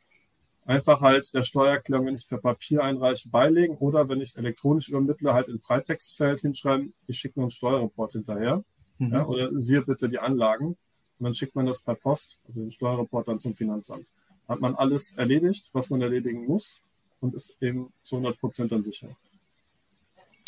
Einfach 0.65 1.03
halt 1.03 1.35
der 1.35 1.43
Steuererklärung, 1.43 2.07
wenn 2.07 2.15
ich 2.15 2.23
es 2.23 2.27
per 2.27 2.39
Papier 2.39 2.83
einreiche, 2.83 3.29
beilegen 3.29 3.77
oder 3.77 4.09
wenn 4.09 4.23
ich 4.23 4.31
es 4.31 4.37
elektronisch 4.37 4.89
übermittle, 4.89 5.35
halt 5.35 5.49
im 5.49 5.61
Freitextfeld 5.61 6.41
hinschreiben, 6.41 6.95
ich 7.07 7.19
schicke 7.19 7.41
nur 7.41 7.45
einen 7.45 7.51
Steuerreport 7.51 8.13
hinterher. 8.13 8.65
Mhm. 8.97 9.13
Ja, 9.13 9.27
oder 9.27 9.51
siehe 9.61 9.83
bitte 9.83 10.09
die 10.09 10.19
Anlagen. 10.19 10.79
Und 11.19 11.25
dann 11.25 11.35
schickt 11.35 11.55
man 11.55 11.67
das 11.67 11.83
per 11.83 11.95
Post, 11.95 12.41
also 12.47 12.63
den 12.63 12.71
Steuerreport 12.71 13.29
dann 13.29 13.39
zum 13.39 13.55
Finanzamt 13.55 14.07
hat 14.51 14.61
man 14.61 14.75
alles 14.75 15.17
erledigt, 15.17 15.71
was 15.73 15.91
man 15.91 16.03
erledigen 16.03 16.45
muss 16.45 16.83
und 17.21 17.35
ist 17.35 17.57
eben 17.63 17.93
zu 18.03 18.17
100 18.17 18.39
Prozent 18.39 18.73
dann 18.73 18.83
sicher. 18.83 19.09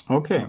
Okay. 0.09 0.49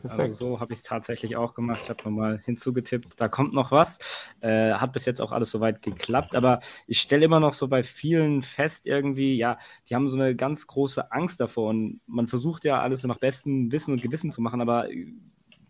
Perfekt. 0.00 0.20
Also 0.20 0.34
so 0.34 0.60
habe 0.60 0.74
ich 0.74 0.80
es 0.80 0.82
tatsächlich 0.82 1.36
auch 1.36 1.54
gemacht. 1.54 1.80
Ich 1.84 1.88
habe 1.88 2.04
nochmal 2.04 2.38
hinzugetippt, 2.44 3.18
da 3.18 3.28
kommt 3.28 3.54
noch 3.54 3.70
was. 3.70 3.98
Äh, 4.40 4.72
hat 4.72 4.92
bis 4.92 5.06
jetzt 5.06 5.20
auch 5.20 5.32
alles 5.32 5.50
soweit 5.50 5.80
geklappt, 5.80 6.34
aber 6.34 6.58
ich 6.86 7.00
stelle 7.00 7.24
immer 7.24 7.40
noch 7.40 7.54
so 7.54 7.68
bei 7.68 7.82
vielen 7.82 8.42
fest 8.42 8.86
irgendwie, 8.86 9.36
ja, 9.36 9.56
die 9.88 9.94
haben 9.94 10.10
so 10.10 10.16
eine 10.16 10.36
ganz 10.36 10.66
große 10.66 11.10
Angst 11.10 11.40
davor 11.40 11.70
und 11.70 12.00
man 12.06 12.26
versucht 12.26 12.64
ja 12.64 12.82
alles 12.82 13.02
nach 13.04 13.18
bestem 13.18 13.72
Wissen 13.72 13.92
und 13.92 14.02
Gewissen 14.02 14.30
zu 14.30 14.42
machen, 14.42 14.60
aber 14.60 14.88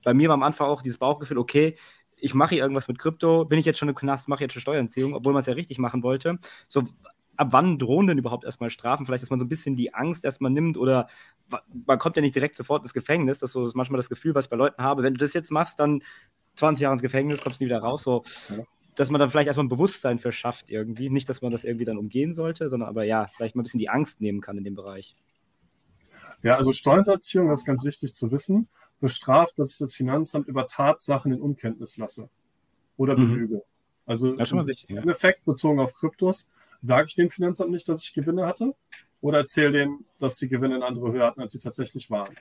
bei 0.02 0.14
mir 0.14 0.28
war 0.28 0.34
am 0.34 0.42
Anfang 0.42 0.66
auch 0.66 0.82
dieses 0.82 0.98
Bauchgefühl, 0.98 1.38
okay, 1.38 1.76
ich 2.24 2.32
mache 2.32 2.54
hier 2.54 2.62
irgendwas 2.62 2.88
mit 2.88 2.98
Krypto, 2.98 3.44
bin 3.44 3.58
ich 3.58 3.66
jetzt 3.66 3.78
schon 3.78 3.90
im 3.90 3.94
Knast, 3.94 4.28
mache 4.28 4.42
jetzt 4.42 4.54
schon 4.54 4.62
Steuerentziehung, 4.62 5.12
obwohl 5.14 5.34
man 5.34 5.40
es 5.40 5.46
ja 5.46 5.52
richtig 5.52 5.78
machen 5.78 6.02
wollte. 6.02 6.38
So, 6.68 6.84
ab 7.36 7.48
wann 7.50 7.78
drohen 7.78 8.06
denn 8.06 8.16
überhaupt 8.16 8.44
erstmal 8.44 8.70
Strafen? 8.70 9.04
Vielleicht, 9.04 9.22
dass 9.22 9.28
man 9.28 9.38
so 9.38 9.44
ein 9.44 9.50
bisschen 9.50 9.76
die 9.76 9.92
Angst 9.92 10.24
erstmal 10.24 10.50
nimmt 10.50 10.78
oder 10.78 11.06
man 11.86 11.98
kommt 11.98 12.16
ja 12.16 12.22
nicht 12.22 12.34
direkt 12.34 12.56
sofort 12.56 12.82
ins 12.82 12.94
Gefängnis. 12.94 13.40
Das 13.40 13.50
ist 13.50 13.52
so 13.52 13.70
manchmal 13.74 13.98
das 13.98 14.08
Gefühl, 14.08 14.34
was 14.34 14.46
ich 14.46 14.50
bei 14.50 14.56
Leuten 14.56 14.82
habe. 14.82 15.02
Wenn 15.02 15.12
du 15.12 15.18
das 15.18 15.34
jetzt 15.34 15.50
machst, 15.50 15.78
dann 15.78 16.02
20 16.56 16.82
Jahre 16.82 16.94
ins 16.94 17.02
Gefängnis, 17.02 17.42
kommst 17.42 17.60
du 17.60 17.64
nie 17.64 17.68
wieder 17.68 17.80
raus. 17.80 18.02
So, 18.02 18.22
dass 18.94 19.10
man 19.10 19.18
dann 19.18 19.28
vielleicht 19.28 19.48
erstmal 19.48 19.66
ein 19.66 19.68
Bewusstsein 19.68 20.18
verschafft 20.18 20.70
irgendwie. 20.70 21.10
Nicht, 21.10 21.28
dass 21.28 21.42
man 21.42 21.52
das 21.52 21.64
irgendwie 21.64 21.84
dann 21.84 21.98
umgehen 21.98 22.32
sollte, 22.32 22.70
sondern 22.70 22.88
aber 22.88 23.04
ja, 23.04 23.28
vielleicht 23.36 23.54
mal 23.54 23.60
ein 23.60 23.64
bisschen 23.64 23.80
die 23.80 23.90
Angst 23.90 24.22
nehmen 24.22 24.40
kann 24.40 24.56
in 24.56 24.64
dem 24.64 24.76
Bereich. 24.76 25.14
Ja, 26.42 26.56
also 26.56 26.72
Steuerhinterziehung, 26.72 27.48
das 27.48 27.60
ist 27.60 27.66
ganz 27.66 27.84
wichtig 27.84 28.14
zu 28.14 28.30
wissen 28.32 28.68
bestraft, 29.00 29.58
dass 29.58 29.72
ich 29.72 29.78
das 29.78 29.94
Finanzamt 29.94 30.48
über 30.48 30.66
Tatsachen 30.66 31.32
in 31.32 31.40
Unkenntnis 31.40 31.96
lasse 31.96 32.28
oder 32.96 33.16
mhm. 33.16 33.28
belüge. 33.28 33.62
Also 34.06 34.36
wichtig, 34.38 34.86
ja. 34.88 35.02
im 35.02 35.08
Effekt 35.08 35.44
bezogen 35.44 35.80
auf 35.80 35.94
Kryptos, 35.94 36.48
sage 36.80 37.06
ich 37.08 37.14
dem 37.14 37.30
Finanzamt 37.30 37.70
nicht, 37.70 37.88
dass 37.88 38.02
ich 38.02 38.12
Gewinne 38.12 38.46
hatte 38.46 38.74
oder 39.20 39.38
erzähle 39.38 39.72
denen, 39.72 40.04
dass 40.20 40.36
die 40.36 40.48
Gewinne 40.48 40.76
in 40.76 40.82
andere 40.82 41.12
Höhe 41.12 41.24
hatten, 41.24 41.40
als 41.40 41.52
sie 41.52 41.58
tatsächlich 41.58 42.10
waren. 42.10 42.36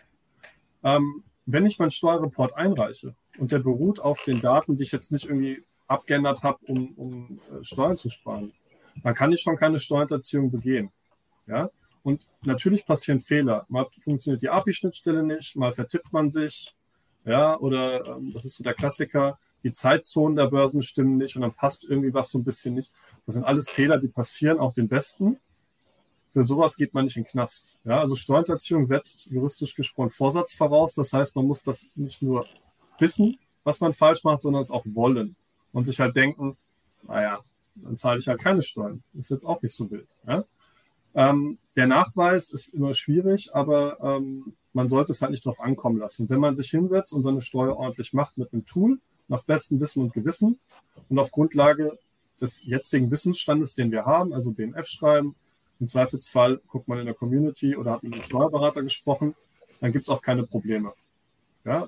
Ähm, 0.84 1.24
wenn 1.46 1.66
ich 1.66 1.80
meinen 1.80 1.92
Steuerreport 1.92 2.56
einreiche 2.56 3.16
und 3.38 3.52
der 3.52 3.60
beruht 3.60 4.00
auf 4.00 4.24
den 4.24 4.42
Daten, 4.42 4.76
die 4.76 4.84
ich 4.84 4.92
jetzt 4.92 5.12
nicht 5.12 5.26
irgendwie 5.26 5.64
abgeändert 5.88 6.44
habe, 6.44 6.60
um, 6.68 6.92
um 6.96 7.40
äh, 7.52 7.64
Steuern 7.64 7.98
zu 7.98 8.10
sparen, 8.10 8.54
dann 9.02 9.16
kann 9.16 9.32
ich 9.32 9.42
schon 9.42 9.56
keine 9.56 9.80
Steuerhinterziehung 9.80 10.52
begehen. 10.52 10.92
Ja? 11.48 11.70
Und 12.04 12.28
natürlich 12.42 12.86
passieren 12.86 13.20
Fehler. 13.20 13.66
Mal 13.70 13.88
funktioniert 14.00 14.42
die 14.42 14.50
API-Schnittstelle 14.50 15.24
nicht, 15.24 15.56
mal 15.56 15.72
vertippt 15.72 16.12
man 16.12 16.30
sich, 16.30 16.76
ja, 17.26 17.58
oder 17.58 18.06
ähm, 18.08 18.34
das 18.34 18.46
ist 18.46 18.58
so 18.58 18.64
der 18.64 18.74
Klassiker, 18.74 19.40
die 19.64 19.72
Zeitzonen 19.72 20.36
der 20.36 20.48
Börsen 20.48 20.82
stimmen 20.82 21.18
nicht 21.18 21.38
und 21.38 21.42
dann 21.42 21.54
passt 21.54 21.86
irgendwie 21.86 22.14
was 22.14 22.30
so 22.30 22.38
ein 22.38 22.44
bisschen 22.44 22.76
nicht. 22.76 22.92
Das 23.26 23.36
sind 23.36 23.46
alles 23.46 23.70
Fehler, 23.70 23.98
die 23.98 24.10
passieren, 24.10 24.60
auch 24.60 24.74
den 24.74 24.90
Besten. 24.90 25.40
Für 26.32 26.44
sowas 26.44 26.76
geht 26.76 26.94
man 26.94 27.06
nicht 27.06 27.16
in 27.16 27.24
den 27.24 27.30
Knast. 27.30 27.78
Ja, 27.86 28.02
also 28.02 28.16
Steuerhinterziehung 28.16 28.86
setzt 28.86 29.28
juristisch 29.28 29.76
gesprochen 29.76 30.10
Vorsatz 30.10 30.54
voraus. 30.54 30.94
Das 30.94 31.14
heißt, 31.14 31.36
man 31.36 31.46
muss 31.46 31.62
das 31.62 31.86
nicht 31.96 32.22
nur 32.22 32.46
wissen, 33.00 33.38
was 33.64 33.80
man 33.80 33.94
falsch 33.94 34.24
macht, 34.24 34.42
sondern 34.42 34.62
es 34.62 34.72
auch 34.72 34.84
wollen 34.86 35.36
und 35.72 35.86
sich 35.86 36.00
halt 36.00 36.16
denken, 36.16 36.58
naja, 37.04 37.40
dann 37.76 37.98
zahle 37.98 38.20
ich 38.20 38.28
halt 38.28 38.42
keine 38.42 38.62
Steuern. 38.62 39.04
Ist 39.14 39.30
jetzt 39.30 39.46
auch 39.46 39.62
nicht 39.62 39.76
so 39.76 39.90
wild. 39.90 40.08
Ja? 40.28 40.44
Ähm, 41.16 41.58
der 41.76 41.88
Nachweis 41.88 42.50
ist 42.50 42.70
immer 42.70 42.94
schwierig, 42.94 43.54
aber 43.54 44.00
ähm, 44.02 44.54
man 44.74 44.90
sollte 44.90 45.12
es 45.12 45.22
halt 45.22 45.32
nicht 45.32 45.46
drauf 45.46 45.60
ankommen 45.60 46.00
lassen. 46.00 46.30
Wenn 46.30 46.40
man 46.40 46.56
sich 46.56 46.70
hinsetzt 46.70 47.14
und 47.14 47.22
seine 47.22 47.42
Steuer 47.42 47.78
ordentlich 47.78 48.14
macht 48.14 48.38
mit 48.38 48.54
einem 48.54 48.66
Tool, 48.66 49.00
nach 49.28 49.44
bestem 49.44 49.80
Wissen 49.80 50.02
und 50.04 50.14
Gewissen 50.14 50.60
und 51.10 51.20
auf 51.20 51.32
Grundlage 51.32 51.98
des 52.42 52.64
jetzigen 52.66 53.10
Wissensstandes, 53.12 53.74
den 53.74 53.92
wir 53.92 54.06
haben, 54.06 54.34
also 54.34 54.52
BMF 54.52 54.88
schreiben, 54.88 55.36
im 55.80 55.88
Zweifelsfall 55.88 56.62
guckt 56.68 56.88
man 56.88 57.00
in 57.00 57.06
der 57.06 57.16
Community 57.16 57.76
oder 57.76 57.92
hat 57.92 58.04
mit 58.04 58.14
einem 58.14 58.22
Steuerberater 58.22 58.84
gesprochen, 58.84 59.36
dann 59.80 59.92
gibt 59.92 60.06
es 60.06 60.10
auch 60.10 60.22
keine 60.22 60.44
Probleme. 60.44 60.94
Ja, 61.66 61.88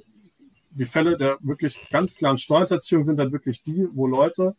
die 0.71 0.85
Fälle 0.85 1.17
der 1.17 1.37
wirklich 1.41 1.87
ganz 1.89 2.15
klaren 2.15 2.37
Steuerhinterziehung 2.37 3.03
sind 3.03 3.17
dann 3.17 3.31
wirklich 3.31 3.63
die, 3.63 3.87
wo 3.91 4.07
Leute 4.07 4.55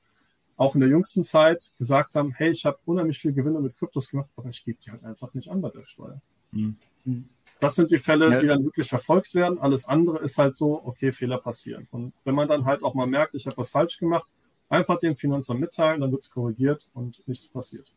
auch 0.57 0.75
in 0.75 0.81
der 0.81 0.91
jüngsten 0.91 1.23
Zeit 1.23 1.71
gesagt 1.79 2.15
haben, 2.15 2.33
hey, 2.33 2.51
ich 2.51 2.65
habe 2.65 2.79
unheimlich 2.87 3.19
viel 3.19 3.33
Gewinne 3.33 3.61
mit 3.61 3.77
Kryptos 3.77 4.11
gemacht, 4.11 4.31
aber 4.37 4.49
ich 4.49 4.65
gebe 4.65 4.79
die 4.85 4.91
halt 4.91 5.05
einfach 5.05 5.35
nicht 5.35 5.51
an 5.51 5.61
bei 5.61 5.71
der 5.71 5.85
Steuer. 5.85 6.21
Mhm. 6.53 6.77
Das 7.59 7.75
sind 7.75 7.91
die 7.91 7.99
Fälle, 7.99 8.31
ja. 8.31 8.39
die 8.39 8.47
dann 8.47 8.65
wirklich 8.65 8.89
verfolgt 8.89 9.35
werden. 9.35 9.59
Alles 9.59 9.87
andere 9.87 10.19
ist 10.19 10.39
halt 10.39 10.57
so, 10.57 10.83
okay, 10.85 11.13
Fehler 11.13 11.39
passieren. 11.39 11.89
Und 11.91 12.13
wenn 12.25 12.35
man 12.35 12.49
dann 12.49 12.65
halt 12.65 12.83
auch 12.83 12.95
mal 12.95 13.07
merkt, 13.07 13.35
ich 13.35 13.47
habe 13.47 13.57
was 13.57 13.71
falsch 13.71 13.99
gemacht, 13.99 14.27
einfach 14.69 14.99
dem 14.99 15.17
Finanzamt 15.17 15.61
mitteilen, 15.61 16.01
dann 16.01 16.13
wird 16.13 16.25
es 16.25 16.31
korrigiert 16.31 16.89
und 16.93 17.27
nichts 17.27 17.49
passiert. 17.49 17.93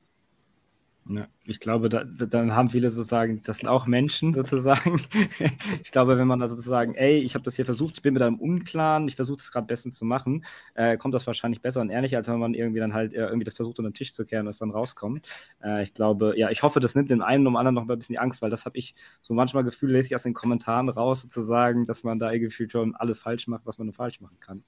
Ja, 1.11 1.27
ich 1.43 1.59
glaube, 1.59 1.89
da, 1.89 2.03
dann 2.03 2.55
haben 2.55 2.69
viele 2.69 2.91
sozusagen, 2.91 3.41
das 3.41 3.57
sind 3.57 3.67
auch 3.67 3.87
Menschen 3.87 4.31
sozusagen. 4.31 5.01
ich 5.83 5.91
glaube, 5.91 6.19
wenn 6.19 6.27
man 6.27 6.39
da 6.39 6.47
sozusagen, 6.47 6.93
ey, 6.93 7.17
ich 7.17 7.33
habe 7.33 7.43
das 7.43 7.55
hier 7.55 7.65
versucht, 7.65 7.95
ich 7.95 8.03
bin 8.03 8.13
da 8.13 8.27
im 8.27 8.39
Unklaren, 8.39 9.07
ich 9.07 9.15
versuche 9.15 9.39
es 9.39 9.51
gerade 9.51 9.65
bestens 9.65 9.97
zu 9.97 10.05
machen, 10.05 10.45
äh, 10.75 10.97
kommt 10.97 11.15
das 11.15 11.25
wahrscheinlich 11.25 11.63
besser 11.63 11.81
und 11.81 11.89
ehrlicher, 11.89 12.17
als 12.17 12.27
wenn 12.27 12.37
man 12.37 12.53
irgendwie 12.53 12.79
dann 12.79 12.93
halt 12.93 13.15
äh, 13.15 13.25
irgendwie 13.25 13.43
das 13.43 13.55
versucht, 13.55 13.79
unter 13.79 13.89
den 13.89 13.95
Tisch 13.95 14.13
zu 14.13 14.23
kehren 14.23 14.45
und 14.45 14.51
es 14.51 14.59
dann 14.59 14.69
rauskommt. 14.69 15.27
Äh, 15.63 15.81
ich 15.81 15.95
glaube, 15.95 16.35
ja, 16.37 16.51
ich 16.51 16.61
hoffe, 16.61 16.79
das 16.79 16.93
nimmt 16.93 17.09
dem 17.09 17.23
einen 17.23 17.47
und 17.47 17.53
dem 17.53 17.57
anderen 17.57 17.73
noch 17.73 17.85
mal 17.85 17.95
ein 17.95 17.99
bisschen 17.99 18.13
die 18.13 18.19
Angst, 18.19 18.43
weil 18.43 18.51
das 18.51 18.65
habe 18.65 18.77
ich 18.77 18.93
so 19.23 19.33
manchmal 19.33 19.63
Gefühl, 19.63 19.91
lese 19.91 20.09
ich 20.09 20.15
aus 20.15 20.23
den 20.23 20.35
Kommentaren 20.35 20.89
raus, 20.89 21.23
sozusagen, 21.23 21.87
dass 21.87 22.03
man 22.03 22.19
da 22.19 22.31
irgendwie 22.31 22.69
schon 22.69 22.95
alles 22.95 23.17
falsch 23.17 23.47
macht, 23.47 23.65
was 23.65 23.79
man 23.79 23.87
nur 23.87 23.95
falsch 23.95 24.21
machen 24.21 24.37
kann. 24.39 24.63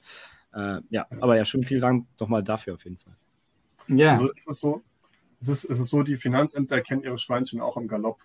Äh, 0.55 0.81
ja, 0.89 1.05
aber 1.19 1.37
ja, 1.37 1.45
schon 1.45 1.61
vielen 1.63 1.81
Dank 1.81 2.07
nochmal 2.19 2.41
dafür 2.41 2.73
auf 2.73 2.83
jeden 2.83 2.97
Fall. 2.97 3.15
Ja. 3.87 4.13
Also 4.13 4.31
ist 4.31 4.47
es 4.47 4.59
so, 4.59 4.81
es 5.41 5.47
ist, 5.49 5.63
es 5.65 5.79
ist 5.79 5.89
so, 5.89 6.03
die 6.03 6.15
Finanzämter 6.15 6.81
kennen 6.81 7.03
ihre 7.03 7.17
Schweinchen 7.17 7.61
auch 7.61 7.75
im 7.75 7.87
Galopp. 7.87 8.19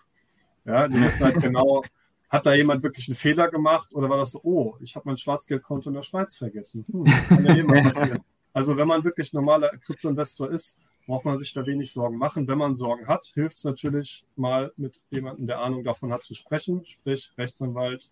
Ja, 0.65 0.87
die 0.87 1.01
wissen 1.01 1.25
halt 1.25 1.41
genau, 1.41 1.83
hat 2.29 2.45
da 2.45 2.55
jemand 2.55 2.83
wirklich 2.83 3.09
einen 3.09 3.15
Fehler 3.15 3.49
gemacht 3.49 3.95
oder 3.95 4.11
war 4.11 4.19
das 4.19 4.33
so, 4.33 4.41
oh, 4.43 4.77
ich 4.81 4.97
habe 4.97 5.09
mein 5.09 5.17
Schwarzgeldkonto 5.17 5.89
in 5.89 5.95
der 5.95 6.03
Schweiz 6.03 6.37
vergessen. 6.37 6.85
Hm, 6.91 7.05
kann 7.05 7.45
ja 7.45 8.17
Also 8.53 8.77
wenn 8.77 8.89
man 8.89 9.05
wirklich 9.05 9.33
normaler 9.33 9.69
Kryptoinvestor 9.69 10.51
ist, 10.51 10.81
braucht 11.07 11.25
man 11.25 11.39
sich 11.39 11.53
da 11.53 11.67
wenig 11.67 11.93
Sorgen 11.93 12.17
machen. 12.17 12.49
Wenn 12.49 12.59
man 12.59 12.75
Sorgen 12.75 13.07
hat, 13.07 13.27
hilft 13.27 13.57
es 13.57 13.65
natürlich 13.65 14.27
mal 14.35 14.73
mit 14.77 15.03
jemandem, 15.11 15.47
der 15.47 15.61
Ahnung 15.61 15.85
davon 15.85 16.13
hat, 16.13 16.25
zu 16.25 16.35
sprechen, 16.35 16.85
sprich 16.85 17.33
Rechtsanwalt 17.39 18.11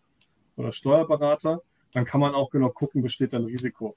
oder 0.56 0.70
Steuerberater. 0.70 1.62
Dann 1.92 2.04
kann 2.04 2.20
man 2.20 2.34
auch 2.34 2.50
genau 2.50 2.70
gucken, 2.70 3.02
besteht 3.02 3.32
da 3.32 3.38
ein 3.38 3.44
Risiko. 3.44 3.96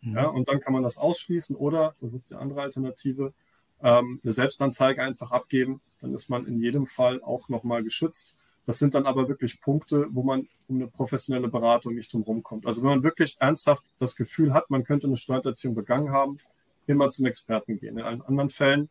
Mhm. 0.00 0.14
Ja, 0.14 0.26
und 0.26 0.48
dann 0.48 0.60
kann 0.60 0.72
man 0.72 0.82
das 0.82 0.96
ausschließen 0.96 1.56
oder, 1.56 1.94
das 2.00 2.14
ist 2.14 2.30
die 2.30 2.34
andere 2.36 2.62
Alternative, 2.62 3.32
ähm, 3.82 4.20
eine 4.22 4.32
Selbstanzeige 4.32 5.02
einfach 5.02 5.30
abgeben. 5.30 5.80
Dann 6.00 6.14
ist 6.14 6.28
man 6.28 6.46
in 6.46 6.58
jedem 6.60 6.86
Fall 6.86 7.22
auch 7.22 7.48
nochmal 7.48 7.82
geschützt. 7.82 8.38
Das 8.66 8.78
sind 8.78 8.94
dann 8.94 9.06
aber 9.06 9.28
wirklich 9.28 9.60
Punkte, 9.60 10.06
wo 10.10 10.22
man 10.22 10.48
um 10.68 10.76
eine 10.76 10.86
professionelle 10.86 11.48
Beratung 11.48 11.94
nicht 11.94 12.12
drum 12.12 12.42
kommt. 12.42 12.66
Also 12.66 12.82
wenn 12.82 12.90
man 12.90 13.02
wirklich 13.02 13.36
ernsthaft 13.40 13.90
das 13.98 14.14
Gefühl 14.14 14.52
hat, 14.52 14.70
man 14.70 14.84
könnte 14.84 15.06
eine 15.06 15.16
Steuererziehung 15.16 15.74
begangen 15.74 16.10
haben, 16.10 16.38
immer 16.86 17.10
zum 17.10 17.26
Experten 17.26 17.78
gehen. 17.78 17.98
In 17.98 18.04
allen 18.04 18.22
anderen 18.22 18.50
Fällen 18.50 18.88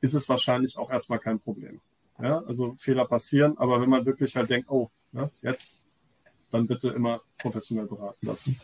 ist 0.00 0.14
es 0.14 0.28
wahrscheinlich 0.28 0.78
auch 0.78 0.90
erstmal 0.90 1.18
kein 1.18 1.38
Problem. 1.38 1.80
Ja, 2.20 2.42
also 2.44 2.74
Fehler 2.78 3.06
passieren, 3.06 3.56
aber 3.58 3.80
wenn 3.80 3.88
man 3.88 4.06
wirklich 4.06 4.36
halt 4.36 4.50
denkt, 4.50 4.70
oh, 4.70 4.90
ne, 5.12 5.30
jetzt, 5.40 5.80
dann 6.50 6.66
bitte 6.66 6.90
immer 6.90 7.22
professionell 7.38 7.86
beraten 7.86 8.26
lassen. 8.26 8.60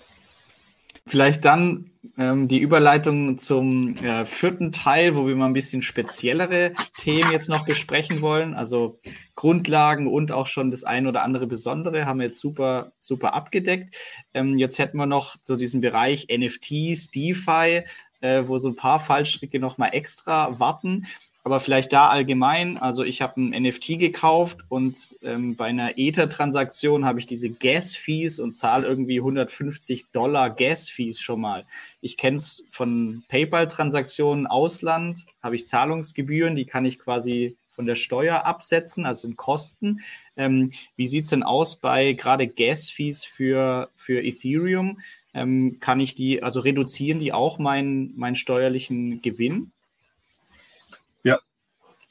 Vielleicht 1.09 1.45
dann 1.47 1.91
ähm, 2.19 2.49
die 2.49 2.59
Überleitung 2.59 3.39
zum 3.39 3.95
äh, 3.97 4.27
vierten 4.27 4.73
Teil, 4.73 5.17
wo 5.17 5.27
wir 5.27 5.35
mal 5.37 5.47
ein 5.47 5.55
bisschen 5.55 5.81
speziellere 5.81 6.75
Themen 6.99 7.33
jetzt 7.33 7.49
noch 7.49 7.65
besprechen 7.65 8.21
wollen. 8.21 8.53
Also 8.53 8.99
Grundlagen 9.35 10.07
und 10.07 10.33
auch 10.33 10.47
schon 10.47 10.71
das 10.71 10.85
ein 10.85 11.07
oder 11.07 11.23
andere 11.23 11.47
Besondere 11.47 12.05
haben 12.05 12.19
wir 12.19 12.27
jetzt 12.27 12.41
super, 12.41 12.93
super 12.99 13.33
abgedeckt. 13.33 13.97
Ähm, 14.35 14.59
jetzt 14.59 14.79
hätten 14.79 14.99
wir 14.99 15.07
noch 15.07 15.37
so 15.41 15.57
diesen 15.57 15.81
Bereich 15.81 16.29
NFTs, 16.31 17.11
DeFi, 17.11 17.85
äh, 18.21 18.43
wo 18.47 18.59
so 18.59 18.69
ein 18.69 18.77
paar 18.77 19.01
Fallstricke 19.01 19.59
noch 19.59 19.79
mal 19.79 19.89
extra 19.89 20.61
warten. 20.61 21.07
Aber 21.49 21.61
vielleicht 21.61 21.95
da 21.95 22.09
allgemein, 22.09 22.77
also 22.77 23.03
ich 23.03 23.23
habe 23.23 23.41
ein 23.41 23.63
NFT 23.63 23.99
gekauft 23.99 24.67
und 24.69 24.99
ähm, 25.23 25.57
bei 25.57 25.65
einer 25.65 25.97
Ether-Transaktion 25.97 27.07
habe 27.07 27.21
ich 27.21 27.25
diese 27.25 27.49
Gas-Fees 27.49 28.39
und 28.39 28.53
zahle 28.53 28.87
irgendwie 28.87 29.17
150 29.17 30.11
Dollar 30.13 30.51
Gas-Fees 30.51 31.23
schon 31.23 31.41
mal. 31.41 31.65
Ich 32.03 32.19
kenne 32.19 32.37
es 32.37 32.67
von 32.71 33.25
PayPal-Transaktionen 33.29 34.47
Ausland, 34.47 35.25
habe 35.43 35.57
ich 35.57 35.67
Zahlungsgebühren, 35.67 36.55
die 36.55 36.67
kann 36.67 36.85
ich 36.85 36.99
quasi 36.99 37.57
von 37.71 37.87
der 37.87 37.95
Steuer 37.95 38.45
absetzen, 38.45 39.07
also 39.07 39.27
in 39.27 39.37
Kosten. 39.37 40.01
Ähm, 40.37 40.71
wie 40.97 41.07
sieht 41.07 41.25
es 41.25 41.31
denn 41.31 41.43
aus 41.43 41.77
bei 41.77 42.13
gerade 42.13 42.47
Gas-Fees 42.47 43.25
für, 43.25 43.89
für 43.95 44.23
Ethereum? 44.23 45.01
Ähm, 45.33 45.79
kann 45.81 45.99
ich 45.99 46.15
die, 46.15 46.43
also 46.43 46.61
reduzieren 46.61 47.19
die 47.19 47.33
auch 47.33 47.59
meinen, 47.59 48.15
meinen 48.19 48.35
steuerlichen 48.35 49.23
Gewinn? 49.23 49.73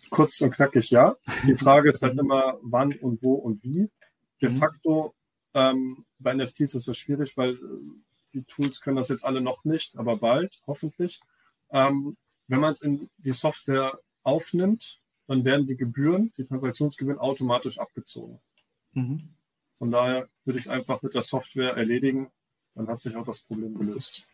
Kurz 0.09 0.41
und 0.41 0.51
knackig, 0.51 0.89
ja. 0.91 1.15
Die 1.45 1.57
Frage 1.57 1.89
ist 1.89 2.01
halt 2.01 2.17
immer, 2.17 2.57
wann 2.61 2.93
und 2.93 3.21
wo 3.23 3.33
und 3.33 3.63
wie. 3.63 3.89
De 4.41 4.49
mhm. 4.49 4.55
facto 4.55 5.13
ähm, 5.53 6.05
bei 6.19 6.33
NFTs 6.33 6.75
ist 6.75 6.87
es 6.87 6.97
schwierig, 6.97 7.35
weil 7.37 7.53
äh, 7.53 7.57
die 8.33 8.43
Tools 8.43 8.81
können 8.81 8.97
das 8.97 9.09
jetzt 9.09 9.25
alle 9.25 9.41
noch 9.41 9.65
nicht, 9.65 9.97
aber 9.97 10.17
bald, 10.17 10.61
hoffentlich. 10.67 11.21
Ähm, 11.71 12.17
wenn 12.47 12.59
man 12.59 12.73
es 12.73 12.81
in 12.81 13.09
die 13.17 13.31
Software 13.31 13.99
aufnimmt, 14.23 15.01
dann 15.27 15.43
werden 15.43 15.65
die 15.65 15.75
Gebühren, 15.75 16.31
die 16.37 16.43
Transaktionsgebühren 16.43 17.19
automatisch 17.19 17.79
abgezogen. 17.79 18.39
Mhm. 18.93 19.29
Von 19.77 19.91
daher 19.91 20.29
würde 20.45 20.59
ich 20.59 20.65
es 20.65 20.71
einfach 20.71 21.01
mit 21.01 21.13
der 21.13 21.21
Software 21.21 21.75
erledigen, 21.75 22.31
dann 22.75 22.87
hat 22.87 22.99
sich 22.99 23.15
auch 23.15 23.25
das 23.25 23.39
Problem 23.41 23.77
gelöst. 23.77 24.27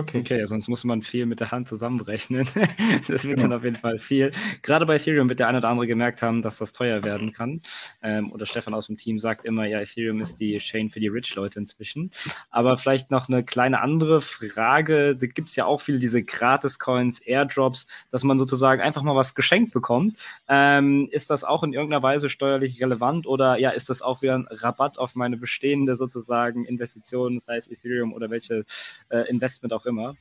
Okay. 0.00 0.20
okay, 0.20 0.44
sonst 0.44 0.68
muss 0.68 0.84
man 0.84 1.02
viel 1.02 1.26
mit 1.26 1.40
der 1.40 1.50
Hand 1.50 1.68
zusammenrechnen. 1.68 2.46
das 3.08 3.24
wird 3.24 3.36
genau. 3.36 3.42
dann 3.42 3.52
auf 3.54 3.64
jeden 3.64 3.76
Fall 3.76 3.98
viel. 3.98 4.30
Gerade 4.62 4.86
bei 4.86 4.96
Ethereum 4.96 5.28
wird 5.28 5.40
der 5.40 5.48
eine 5.48 5.58
oder 5.58 5.68
andere 5.68 5.86
gemerkt 5.86 6.22
haben, 6.22 6.42
dass 6.42 6.58
das 6.58 6.72
teuer 6.72 7.04
werden 7.04 7.32
kann. 7.32 7.60
Ähm, 8.02 8.32
oder 8.32 8.46
Stefan 8.46 8.72
aus 8.72 8.86
dem 8.86 8.96
Team 8.96 9.18
sagt 9.18 9.44
immer, 9.44 9.66
ja, 9.66 9.80
Ethereum 9.80 10.20
ist 10.20 10.40
die 10.40 10.56
Chain 10.58 10.90
für 10.90 11.00
die 11.00 11.08
Rich-Leute 11.08 11.58
inzwischen. 11.58 12.10
Aber 12.50 12.78
vielleicht 12.78 13.10
noch 13.10 13.28
eine 13.28 13.44
kleine 13.44 13.80
andere 13.80 14.20
Frage. 14.20 15.16
Da 15.16 15.26
gibt 15.26 15.48
es 15.48 15.56
ja 15.56 15.64
auch 15.64 15.80
viele 15.80 15.98
diese 15.98 16.22
Gratis-Coins, 16.22 17.20
Airdrops, 17.20 17.86
dass 18.10 18.22
man 18.22 18.38
sozusagen 18.38 18.80
einfach 18.80 19.02
mal 19.02 19.16
was 19.16 19.34
geschenkt 19.34 19.72
bekommt. 19.72 20.18
Ähm, 20.48 21.08
ist 21.10 21.30
das 21.30 21.42
auch 21.42 21.64
in 21.64 21.72
irgendeiner 21.72 22.02
Weise 22.02 22.28
steuerlich 22.28 22.80
relevant 22.80 23.26
oder 23.26 23.58
ja, 23.58 23.70
ist 23.70 23.90
das 23.90 24.02
auch 24.02 24.22
wieder 24.22 24.36
ein 24.36 24.46
Rabatt 24.48 24.98
auf 24.98 25.14
meine 25.16 25.36
bestehende 25.36 25.96
sozusagen 25.96 26.64
Investition, 26.64 27.42
sei 27.44 27.56
es 27.56 27.68
Ethereum 27.68 28.12
oder 28.12 28.30
welche 28.30 28.64
äh, 29.08 29.28
Investment 29.28 29.72
auch 29.72 29.80
auch 29.80 29.86
immer? 29.90 30.16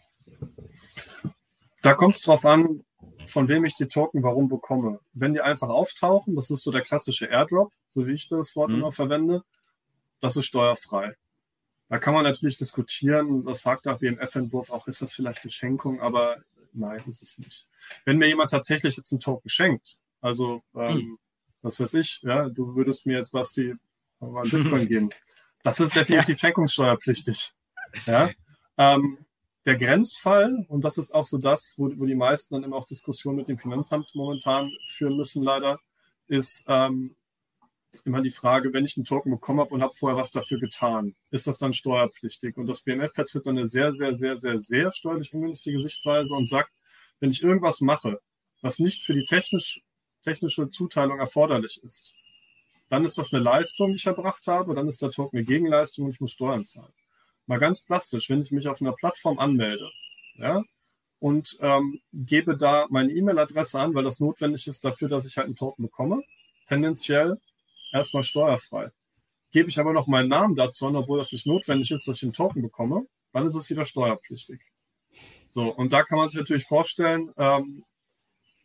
Da 1.82 1.94
kommt 1.94 2.16
es 2.16 2.22
drauf 2.22 2.46
an, 2.46 2.84
von 3.26 3.48
wem 3.48 3.66
ich 3.66 3.76
die 3.76 3.88
Token 3.88 4.24
warum 4.24 4.50
bekomme. 4.50 5.00
Wenn 5.14 5.34
die 5.34 5.42
einfach 5.42 5.70
auftauchen, 5.70 6.36
das 6.36 6.50
ist 6.50 6.64
so 6.64 6.72
der 6.72 6.82
klassische 6.82 7.28
Airdrop, 7.28 7.72
so 7.88 8.06
wie 8.06 8.14
ich 8.14 8.28
das 8.28 8.56
Wort 8.56 8.70
mhm. 8.70 8.76
immer 8.78 8.92
verwende, 8.92 9.44
das 10.20 10.36
ist 10.36 10.46
steuerfrei. 10.46 11.16
Da 11.88 11.98
kann 11.98 12.14
man 12.14 12.24
natürlich 12.24 12.58
diskutieren, 12.58 13.46
das 13.46 13.62
sagt 13.62 13.86
der 13.86 13.96
BMF-Entwurf 13.96 14.70
auch, 14.70 14.88
ist 14.88 15.02
das 15.02 15.14
vielleicht 15.14 15.44
eine 15.44 15.52
Schenkung, 15.52 16.02
aber 16.02 16.38
nein, 16.74 17.02
ist 17.08 17.24
es 17.24 17.40
nicht. 17.40 17.68
Wenn 18.06 18.18
mir 18.18 18.28
jemand 18.28 18.52
tatsächlich 18.52 18.96
jetzt 18.98 19.12
einen 19.12 19.22
Token 19.22 19.50
schenkt, 19.50 20.00
also 20.22 20.62
ähm, 20.76 20.96
mhm. 20.96 21.20
was 21.62 21.80
weiß 21.80 21.96
ich, 21.96 22.22
ja, 22.22 22.50
du 22.50 22.76
würdest 22.76 23.06
mir 23.06 23.18
jetzt, 23.18 23.32
Basti, 23.32 23.76
mal 24.20 24.44
Bitcoin 24.50 24.88
geben, 24.88 25.10
das 25.64 25.80
ist 25.80 25.96
definitiv 25.96 26.38
ja. 26.38 26.48
schenkungssteuerpflichtig. 26.48 27.52
Ja? 28.06 28.30
Ähm, 28.78 29.18
der 29.70 29.78
Grenzfall, 29.78 30.66
und 30.68 30.84
das 30.84 30.98
ist 30.98 31.14
auch 31.14 31.26
so 31.26 31.38
das, 31.38 31.76
wo, 31.78 31.92
wo 31.96 32.06
die 32.08 32.16
meisten 32.16 32.56
dann 32.56 32.64
immer 32.64 32.76
auch 32.76 32.86
Diskussionen 32.86 33.38
mit 33.38 33.50
dem 33.50 33.60
Finanzamt 33.60 34.16
momentan 34.16 34.72
führen 34.88 35.16
müssen, 35.16 35.44
leider, 35.44 35.80
ist, 36.28 36.66
ähm, 36.68 37.16
immer 38.04 38.24
die 38.24 38.32
Frage, 38.32 38.74
wenn 38.74 38.86
ich 38.86 38.98
einen 38.98 39.06
Token 39.06 39.32
bekommen 39.32 39.60
habe 39.60 39.70
und 39.70 39.84
habe 39.84 39.94
vorher 39.94 40.18
was 40.18 40.32
dafür 40.32 40.60
getan, 40.60 41.16
ist 41.30 41.46
das 41.46 41.60
dann 41.60 41.74
steuerpflichtig? 41.74 42.58
Und 42.58 42.66
das 42.66 42.82
BMF 42.82 43.14
vertritt 43.14 43.46
eine 43.46 43.68
sehr, 43.68 43.92
sehr, 43.92 44.16
sehr, 44.16 44.38
sehr, 44.38 44.60
sehr 44.60 44.92
steuerlich 44.92 45.36
ungünstige 45.36 45.80
Sichtweise 45.80 46.34
und 46.34 46.50
sagt, 46.50 46.72
wenn 47.20 47.30
ich 47.30 47.44
irgendwas 47.44 47.80
mache, 47.80 48.20
was 48.64 48.80
nicht 48.80 49.04
für 49.04 49.14
die 49.14 49.24
technisch, 49.24 49.82
technische 50.24 50.70
Zuteilung 50.70 51.20
erforderlich 51.20 51.80
ist, 51.84 52.16
dann 52.90 53.06
ist 53.06 53.20
das 53.20 53.32
eine 53.32 53.44
Leistung, 53.44 53.90
die 53.90 53.98
ich 53.98 54.08
erbracht 54.08 54.48
habe, 54.48 54.74
dann 54.74 54.88
ist 54.88 55.04
der 55.04 55.12
Token 55.12 55.38
eine 55.38 55.46
Gegenleistung 55.46 56.06
und 56.06 56.12
ich 56.14 56.20
muss 56.20 56.32
Steuern 56.32 56.66
zahlen. 56.66 56.94
Mal 57.50 57.58
ganz 57.58 57.82
plastisch, 57.82 58.30
wenn 58.30 58.44
ich 58.44 58.52
mich 58.52 58.68
auf 58.68 58.80
einer 58.80 58.94
Plattform 58.94 59.40
anmelde, 59.40 59.90
ja, 60.36 60.64
und 61.18 61.58
ähm, 61.62 62.00
gebe 62.14 62.56
da 62.56 62.86
meine 62.92 63.12
E-Mail-Adresse 63.12 63.80
an, 63.80 63.96
weil 63.96 64.04
das 64.04 64.20
notwendig 64.20 64.68
ist 64.68 64.86
dafür, 64.86 65.10
dass 65.10 65.26
ich 65.26 65.36
halt 65.36 65.48
einen 65.48 65.56
Token 65.56 65.82
bekomme, 65.82 66.22
tendenziell 66.68 67.42
erstmal 67.92 68.22
steuerfrei. 68.22 68.92
Gebe 69.52 69.68
ich 69.68 69.80
aber 69.80 69.94
noch 69.94 70.06
meinen 70.06 70.30
Namen 70.30 70.56
dazu 70.56 70.86
an, 70.86 70.96
obwohl 70.96 71.18
das 71.18 71.32
nicht 71.32 71.48
notwendig 71.48 71.90
ist, 71.90 72.08
dass 72.08 72.18
ich 72.18 72.24
einen 72.24 72.34
Token 72.34 72.62
bekomme, 72.62 73.08
dann 73.34 73.48
ist 73.48 73.56
es 73.56 73.68
wieder 73.72 73.84
steuerpflichtig. 73.84 74.62
So, 75.50 75.74
und 75.74 75.92
da 75.92 76.04
kann 76.04 76.20
man 76.20 76.30
sich 76.30 76.38
natürlich 76.38 76.66
vorstellen, 76.66 77.32
ähm, 77.36 77.84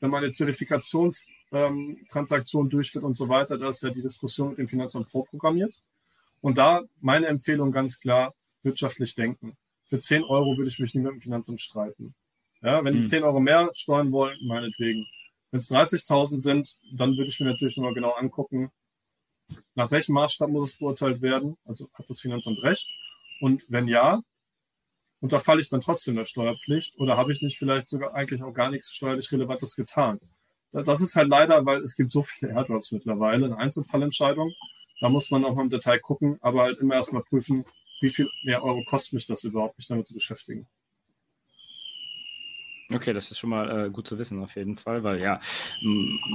wenn 0.00 0.10
man 0.10 0.24
jetzt 0.24 0.36
Verifikationstransaktionen 0.36 2.66
ähm, 2.66 2.70
durchführt 2.70 3.04
und 3.04 3.16
so 3.16 3.30
weiter, 3.30 3.56
da 3.56 3.70
ist 3.70 3.82
ja 3.82 3.88
die 3.88 4.02
Diskussion 4.02 4.50
mit 4.50 4.58
dem 4.58 4.68
Finanzamt 4.68 5.08
vorprogrammiert. 5.08 5.80
Und 6.42 6.58
da 6.58 6.82
meine 7.00 7.28
Empfehlung 7.28 7.72
ganz 7.72 7.98
klar, 7.98 8.34
wirtschaftlich 8.64 9.14
denken. 9.14 9.56
Für 9.84 9.98
10 9.98 10.24
Euro 10.24 10.56
würde 10.56 10.68
ich 10.68 10.78
mich 10.78 10.94
nie 10.94 11.02
mit 11.02 11.12
dem 11.12 11.20
Finanzamt 11.20 11.60
streiten. 11.60 12.14
Ja, 12.62 12.82
wenn 12.82 12.96
die 12.96 13.04
10 13.04 13.18
hm. 13.18 13.24
Euro 13.24 13.40
mehr 13.40 13.70
steuern 13.74 14.12
wollen, 14.12 14.38
meinetwegen. 14.46 15.06
Wenn 15.50 15.58
es 15.58 15.70
30.000 15.70 16.40
sind, 16.40 16.78
dann 16.94 17.16
würde 17.16 17.28
ich 17.28 17.38
mir 17.38 17.46
natürlich 17.46 17.76
nochmal 17.76 17.94
genau 17.94 18.12
angucken, 18.12 18.72
nach 19.74 19.90
welchem 19.90 20.14
Maßstab 20.14 20.48
muss 20.48 20.70
es 20.70 20.78
beurteilt 20.78 21.22
werden? 21.22 21.56
Also 21.64 21.88
hat 21.94 22.08
das 22.08 22.20
Finanzamt 22.20 22.62
recht? 22.62 22.96
Und 23.40 23.64
wenn 23.68 23.88
ja, 23.88 24.22
unterfalle 25.20 25.60
ich 25.60 25.68
dann 25.68 25.80
trotzdem 25.80 26.16
der 26.16 26.24
Steuerpflicht 26.24 26.98
oder 26.98 27.16
habe 27.16 27.32
ich 27.32 27.42
nicht 27.42 27.58
vielleicht 27.58 27.88
sogar 27.88 28.14
eigentlich 28.14 28.42
auch 28.42 28.52
gar 28.52 28.70
nichts 28.70 28.94
steuerlich 28.94 29.30
Relevantes 29.32 29.76
getan? 29.76 30.18
Das 30.72 31.00
ist 31.00 31.14
halt 31.14 31.28
leider, 31.28 31.64
weil 31.66 31.82
es 31.82 31.96
gibt 31.96 32.10
so 32.10 32.22
viele 32.22 32.52
Airdrops 32.52 32.90
mittlerweile, 32.90 33.46
eine 33.46 33.58
Einzelfallentscheidung. 33.58 34.52
Da 35.00 35.08
muss 35.08 35.30
man 35.30 35.44
auch 35.44 35.54
mal 35.54 35.62
im 35.62 35.70
Detail 35.70 36.00
gucken, 36.00 36.38
aber 36.40 36.62
halt 36.62 36.78
immer 36.78 36.94
erstmal 36.94 37.22
prüfen, 37.22 37.64
wie 38.04 38.10
viel 38.10 38.28
mehr 38.42 38.62
Euro 38.62 38.84
kostet 38.84 39.14
mich 39.14 39.26
das 39.26 39.44
überhaupt, 39.44 39.78
mich 39.78 39.86
damit 39.86 40.06
zu 40.06 40.14
beschäftigen. 40.14 40.68
Okay, 42.92 43.14
das 43.14 43.30
ist 43.30 43.38
schon 43.38 43.48
mal 43.48 43.86
äh, 43.86 43.90
gut 43.90 44.06
zu 44.06 44.18
wissen 44.18 44.42
auf 44.42 44.56
jeden 44.56 44.76
Fall, 44.76 45.02
weil 45.02 45.18
ja, 45.18 45.40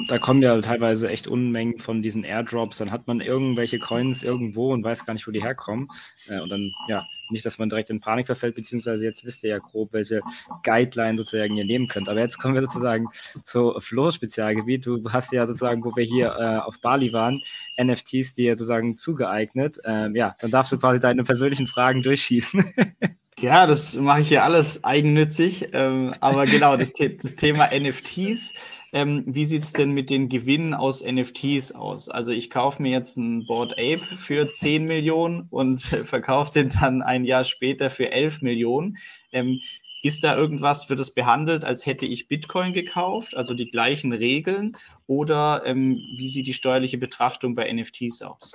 da 0.07 0.17
kommen 0.17 0.41
ja 0.41 0.59
teilweise 0.61 1.07
echt 1.07 1.27
Unmengen 1.27 1.77
von 1.77 2.01
diesen 2.01 2.23
Airdrops. 2.23 2.77
Dann 2.77 2.91
hat 2.91 3.05
man 3.05 3.21
irgendwelche 3.21 3.77
Coins 3.77 4.23
irgendwo 4.23 4.73
und 4.73 4.83
weiß 4.83 5.05
gar 5.05 5.13
nicht, 5.13 5.27
wo 5.27 5.31
die 5.31 5.43
herkommen. 5.43 5.89
Äh, 6.27 6.39
und 6.41 6.49
dann, 6.49 6.71
ja, 6.87 7.05
nicht, 7.29 7.45
dass 7.45 7.59
man 7.59 7.69
direkt 7.69 7.91
in 7.91 7.99
Panik 7.99 8.25
verfällt, 8.25 8.55
beziehungsweise 8.55 9.03
jetzt 9.03 9.23
wisst 9.25 9.43
ihr 9.43 9.51
ja 9.51 9.59
grob, 9.59 9.93
welche 9.93 10.21
Guideline 10.63 11.19
sozusagen 11.19 11.55
ihr 11.55 11.65
nehmen 11.65 11.87
könnt. 11.87 12.09
Aber 12.09 12.19
jetzt 12.19 12.39
kommen 12.39 12.55
wir 12.55 12.61
sozusagen 12.63 13.09
zu 13.43 13.75
Flo's 13.79 14.15
Spezialgebiet. 14.15 14.87
Du 14.87 15.11
hast 15.11 15.31
ja 15.31 15.45
sozusagen, 15.45 15.83
wo 15.83 15.95
wir 15.95 16.03
hier 16.03 16.35
äh, 16.39 16.57
auf 16.57 16.81
Bali 16.81 17.13
waren, 17.13 17.43
NFTs 17.79 18.33
dir 18.33 18.57
sozusagen 18.57 18.97
zugeeignet. 18.97 19.79
Ähm, 19.85 20.15
ja, 20.15 20.35
dann 20.39 20.49
darfst 20.49 20.71
du 20.71 20.79
quasi 20.79 20.99
deine 20.99 21.23
persönlichen 21.23 21.67
Fragen 21.67 22.01
durchschießen. 22.01 22.73
Ja, 23.41 23.67
das 23.67 23.95
mache 23.95 24.19
ich 24.19 24.27
hier 24.27 24.43
alles 24.43 24.83
eigennützig. 24.83 25.69
Ähm, 25.71 26.13
aber 26.19 26.45
genau, 26.45 26.75
das, 26.75 26.91
das 26.93 27.35
Thema 27.35 27.69
NFTs. 27.73 28.53
Ähm, 28.91 29.23
wie 29.27 29.45
sieht 29.45 29.63
es 29.63 29.71
denn 29.71 29.91
mit 29.91 30.09
den 30.09 30.27
Gewinnen 30.27 30.73
aus 30.73 31.05
NFTs 31.05 31.71
aus? 31.71 32.09
Also 32.09 32.31
ich 32.31 32.49
kaufe 32.49 32.81
mir 32.81 32.91
jetzt 32.91 33.17
ein 33.17 33.45
Board 33.45 33.73
Ape 33.73 34.03
für 34.17 34.49
10 34.49 34.85
Millionen 34.85 35.47
und 35.51 35.79
verkaufe 35.81 36.51
den 36.51 36.71
dann 36.81 37.01
ein 37.01 37.23
Jahr 37.23 37.45
später 37.45 37.89
für 37.89 38.11
11 38.11 38.41
Millionen. 38.41 38.97
Ähm, 39.31 39.59
ist 40.03 40.23
da 40.23 40.35
irgendwas, 40.35 40.89
wird 40.89 40.99
es 40.99 41.13
behandelt, 41.13 41.63
als 41.63 41.85
hätte 41.85 42.05
ich 42.05 42.27
Bitcoin 42.27 42.73
gekauft, 42.73 43.37
also 43.37 43.53
die 43.53 43.69
gleichen 43.69 44.11
Regeln? 44.11 44.75
Oder 45.07 45.63
ähm, 45.65 45.95
wie 46.17 46.27
sieht 46.27 46.47
die 46.47 46.53
steuerliche 46.53 46.97
Betrachtung 46.97 47.55
bei 47.55 47.71
NFTs 47.71 48.21
aus? 48.21 48.53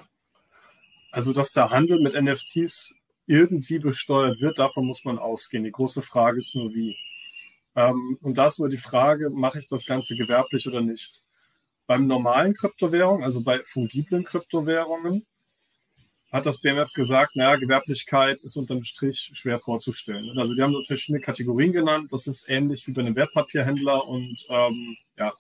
Also, 1.11 1.33
dass 1.33 1.53
der 1.53 1.71
Handel 1.71 2.01
mit 2.01 2.21
NFTs 2.21 2.97
irgendwie 3.27 3.79
besteuert 3.79 4.41
wird, 4.41 4.59
davon 4.59 4.87
muss 4.87 5.05
man 5.05 5.19
ausgehen. 5.19 5.65
Die 5.65 5.73
große 5.73 6.03
Frage 6.03 6.39
ist 6.39 6.55
nur, 6.55 6.75
wie. 6.75 6.97
Ähm, 7.77 8.19
und 8.23 8.39
da 8.39 8.47
ist 8.47 8.59
nur 8.59 8.69
die 8.69 8.77
Frage, 8.77 9.31
mache 9.31 9.59
ich 9.59 9.67
das 9.67 9.87
Ganze 9.87 10.17
gewerblich 10.17 10.69
oder 10.69 10.81
nicht? 10.81 11.23
Beim 11.87 12.07
normalen 12.07 12.55
Kryptowährungen, 12.55 13.25
also 13.25 13.43
bei 13.43 13.63
fungiblen 13.63 14.25
Kryptowährungen, 14.25 15.27
hat 16.35 16.47
das 16.47 16.61
BMF 16.61 16.93
gesagt, 16.93 17.37
naja, 17.37 17.57
Gewerblichkeit 17.57 18.43
ist 18.43 18.57
unterm 18.57 18.83
Strich 18.83 19.31
schwer 19.35 19.61
vorzustellen. 19.61 20.37
Also 20.37 20.55
die 20.55 20.63
haben 20.63 20.75
verschiedene 20.83 21.21
Kategorien 21.21 21.73
genannt. 21.73 22.13
Das 22.13 22.27
ist 22.27 22.49
ähnlich 22.49 22.85
wie 22.89 22.93
bei 22.93 23.03
einem 23.03 23.15
Wertpapierhändler 23.15 24.07
und 24.09 24.45
ähm, 24.49 24.97
ja, 25.17 25.33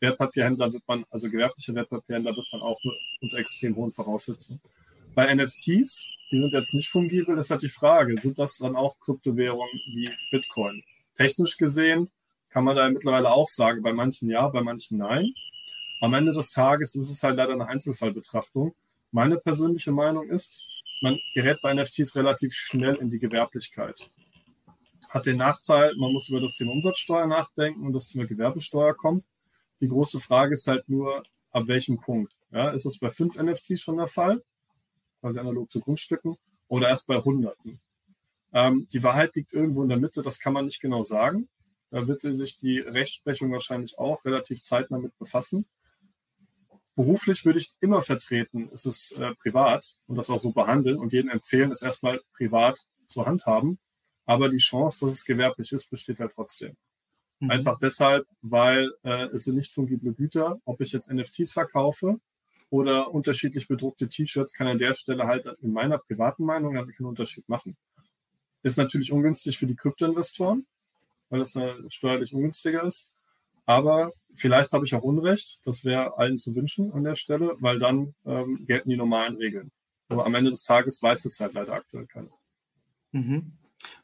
Wertpapierhändler 0.00 0.72
wird 0.74 0.82
man, 0.86 1.06
also 1.10 1.30
gewerbliche 1.30 1.74
Wertpapierhändler 1.74 2.36
wird 2.36 2.46
man 2.52 2.60
auch 2.60 2.78
unter 3.22 3.38
extrem 3.38 3.76
hohen 3.76 3.92
Voraussetzungen. 3.92 4.60
Bei 5.16 5.34
NFTs 5.34 6.12
die 6.30 6.40
sind 6.40 6.52
jetzt 6.52 6.74
nicht 6.74 6.88
fungibel, 6.88 7.38
ist 7.38 7.50
halt 7.50 7.62
die 7.62 7.68
Frage, 7.68 8.20
sind 8.20 8.38
das 8.38 8.58
dann 8.58 8.74
auch 8.74 8.98
Kryptowährungen 8.98 9.80
wie 9.94 10.10
Bitcoin? 10.30 10.82
Technisch 11.14 11.56
gesehen 11.56 12.10
kann 12.48 12.64
man 12.64 12.76
da 12.76 12.88
mittlerweile 12.88 13.30
auch 13.30 13.48
sagen, 13.48 13.82
bei 13.82 13.92
manchen 13.92 14.28
ja, 14.28 14.48
bei 14.48 14.62
manchen 14.62 14.98
nein. 14.98 15.32
Am 16.00 16.14
Ende 16.14 16.32
des 16.32 16.50
Tages 16.50 16.94
ist 16.94 17.10
es 17.10 17.22
halt 17.22 17.36
leider 17.36 17.52
eine 17.52 17.68
Einzelfallbetrachtung. 17.68 18.74
Meine 19.12 19.36
persönliche 19.36 19.92
Meinung 19.92 20.28
ist, 20.28 20.66
man 21.00 21.18
gerät 21.34 21.60
bei 21.62 21.72
NFTs 21.72 22.16
relativ 22.16 22.52
schnell 22.54 22.96
in 22.96 23.10
die 23.10 23.18
Gewerblichkeit. 23.18 24.10
Hat 25.10 25.26
den 25.26 25.36
Nachteil, 25.36 25.94
man 25.96 26.12
muss 26.12 26.28
über 26.28 26.40
das 26.40 26.54
Thema 26.54 26.72
Umsatzsteuer 26.72 27.26
nachdenken 27.26 27.86
und 27.86 27.92
das 27.92 28.06
Thema 28.06 28.26
Gewerbesteuer 28.26 28.94
kommt. 28.94 29.24
Die 29.80 29.88
große 29.88 30.18
Frage 30.18 30.54
ist 30.54 30.66
halt 30.66 30.88
nur, 30.88 31.22
ab 31.52 31.68
welchem 31.68 32.00
Punkt. 32.00 32.32
Ja, 32.50 32.70
ist 32.70 32.84
das 32.84 32.98
bei 32.98 33.10
fünf 33.10 33.36
NFTs 33.36 33.80
schon 33.80 33.98
der 33.98 34.08
Fall? 34.08 34.42
Quasi 35.20 35.38
analog 35.38 35.70
zu 35.70 35.80
Grundstücken, 35.80 36.36
oder 36.68 36.88
erst 36.88 37.06
bei 37.06 37.18
Hunderten. 37.18 37.80
Ähm, 38.52 38.86
die 38.92 39.02
Wahrheit 39.02 39.34
liegt 39.34 39.52
irgendwo 39.52 39.82
in 39.82 39.88
der 39.88 39.98
Mitte, 39.98 40.22
das 40.22 40.40
kann 40.40 40.52
man 40.52 40.64
nicht 40.64 40.80
genau 40.80 41.02
sagen. 41.02 41.48
Da 41.90 42.08
wird 42.08 42.22
sich 42.22 42.56
die 42.56 42.78
Rechtsprechung 42.78 43.52
wahrscheinlich 43.52 43.98
auch 43.98 44.24
relativ 44.24 44.62
zeitnah 44.62 44.98
mit 44.98 45.16
befassen. 45.18 45.66
Beruflich 46.94 47.44
würde 47.44 47.58
ich 47.58 47.74
immer 47.80 48.02
vertreten, 48.02 48.70
es 48.72 48.86
ist 48.86 49.12
äh, 49.12 49.34
privat 49.34 49.96
und 50.06 50.16
das 50.16 50.30
auch 50.30 50.38
so 50.38 50.52
behandeln 50.52 50.98
und 50.98 51.12
jedem 51.12 51.30
empfehlen, 51.30 51.70
es 51.70 51.82
erstmal 51.82 52.20
privat 52.32 52.86
zu 53.06 53.26
handhaben. 53.26 53.78
Aber 54.24 54.48
die 54.48 54.56
Chance, 54.56 55.04
dass 55.04 55.14
es 55.14 55.24
gewerblich 55.24 55.72
ist, 55.72 55.90
besteht 55.90 56.18
halt 56.18 56.32
trotzdem. 56.34 56.76
Mhm. 57.40 57.50
Einfach 57.50 57.78
deshalb, 57.78 58.26
weil 58.40 58.92
äh, 59.04 59.26
es 59.26 59.44
sind 59.44 59.56
nicht 59.56 59.72
fungible 59.72 60.14
Güter. 60.14 60.58
Ob 60.64 60.80
ich 60.80 60.92
jetzt 60.92 61.12
NFTs 61.12 61.52
verkaufe 61.52 62.18
oder 62.70 63.12
unterschiedlich 63.12 63.68
bedruckte 63.68 64.08
T-Shirts 64.08 64.54
kann 64.54 64.66
an 64.66 64.78
der 64.78 64.94
Stelle 64.94 65.26
halt 65.26 65.46
in 65.62 65.72
meiner 65.72 65.98
privaten 65.98 66.44
Meinung 66.44 66.74
keinen 66.74 67.06
Unterschied 67.06 67.48
machen. 67.48 67.76
Ist 68.62 68.78
natürlich 68.78 69.12
ungünstig 69.12 69.58
für 69.58 69.66
die 69.66 69.76
Kryptoinvestoren, 69.76 70.66
weil 71.28 71.38
das 71.38 71.56
steuerlich 71.88 72.34
ungünstiger 72.34 72.82
ist. 72.82 73.08
Aber 73.64 74.12
vielleicht 74.34 74.72
habe 74.72 74.84
ich 74.84 74.94
auch 74.94 75.02
Unrecht. 75.02 75.60
Das 75.64 75.84
wäre 75.84 76.18
allen 76.18 76.36
zu 76.36 76.54
wünschen 76.54 76.92
an 76.92 77.04
der 77.04 77.16
Stelle, 77.16 77.56
weil 77.58 77.78
dann 77.78 78.14
ähm, 78.24 78.64
gelten 78.64 78.90
die 78.90 78.96
normalen 78.96 79.36
Regeln. 79.36 79.70
Aber 80.08 80.24
am 80.24 80.34
Ende 80.34 80.50
des 80.50 80.62
Tages 80.62 81.02
weiß 81.02 81.24
es 81.24 81.40
halt 81.40 81.54
leider 81.54 81.72
aktuell 81.72 82.06
keiner. 82.06 82.30
Mhm. 83.12 83.52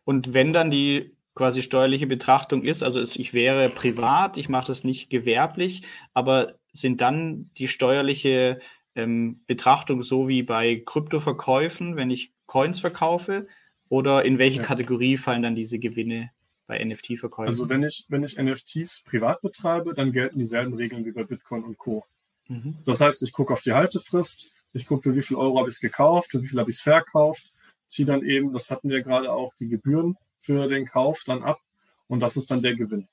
Und 0.05 0.35
wenn 0.35 0.53
dann 0.53 0.71
die 0.71 1.17
quasi 1.35 1.63
steuerliche 1.63 2.07
Betrachtung 2.07 2.63
ist, 2.63 2.83
also 2.83 3.01
ich 3.01 3.33
wäre 3.33 3.71
privat, 3.71 4.37
ich 4.37 4.49
mache 4.49 4.67
das 4.67 4.85
nicht 4.85 5.11
gewerblich, 5.11 5.83
aber 6.13 6.59
sind 6.73 7.01
dann 7.01 7.51
die 7.59 7.69
steuerliche 7.69 8.59
ähm, 8.95 9.43
Betrachtung 9.47 10.03
so 10.03 10.29
wie 10.29 10.43
bei 10.43 10.83
Kryptoverkäufen, 10.85 11.97
wenn 11.97 12.11
ich 12.11 12.33
Coins 12.47 12.81
verkaufe? 12.81 13.47
Oder 13.89 14.25
in 14.25 14.39
welche 14.39 14.59
ja. 14.59 14.65
Kategorie 14.65 15.19
fallen 15.19 15.43
dann 15.43 15.55
diese 15.55 15.79
Gewinne 15.79 16.31
bei 16.67 16.83
NFT-Verkäufen? 16.83 17.49
Also 17.49 17.69
wenn 17.69 17.83
ich, 17.83 18.07
wenn 18.09 18.25
ich 18.25 18.39
NFTs 18.39 19.05
privat 19.05 19.43
betreibe, 19.43 19.93
dann 19.93 20.13
gelten 20.13 20.39
dieselben 20.39 20.75
Regeln 20.75 21.05
wie 21.05 21.13
bei 21.13 21.25
Bitcoin 21.25 21.63
und 21.63 21.77
Co. 21.77 22.05
Mhm. 22.49 22.79
Das 22.87 23.03
heißt, 23.03 23.23
ich 23.23 23.33
gucke 23.33 23.53
auf 23.53 23.61
die 23.61 23.73
Haltefrist, 23.73 24.55
ich 24.73 24.87
gucke, 24.87 25.03
für 25.03 25.17
wie 25.17 25.23
viel 25.23 25.37
Euro 25.37 25.59
habe 25.59 25.69
ich 25.69 25.75
es 25.75 25.81
gekauft, 25.81 26.31
für 26.31 26.43
wie 26.43 26.49
viel 26.49 26.59
habe 26.59 26.71
ich 26.71 26.77
es 26.77 26.83
verkauft, 26.83 27.53
ziehe 27.87 28.07
dann 28.07 28.23
eben, 28.23 28.55
das 28.55 28.71
hatten 28.71 28.89
wir 28.89 29.03
gerade 29.03 29.31
auch, 29.31 29.53
die 29.55 29.69
Gebühren 29.69 30.17
für 30.39 30.67
den 30.69 30.87
Kauf 30.87 31.23
dann 31.27 31.43
ab 31.43 31.61
und 32.09 32.21
das 32.21 32.39
ist 32.39 32.51
dann 32.51 32.63
der 32.63 32.75
Gewinn. 32.75 33.09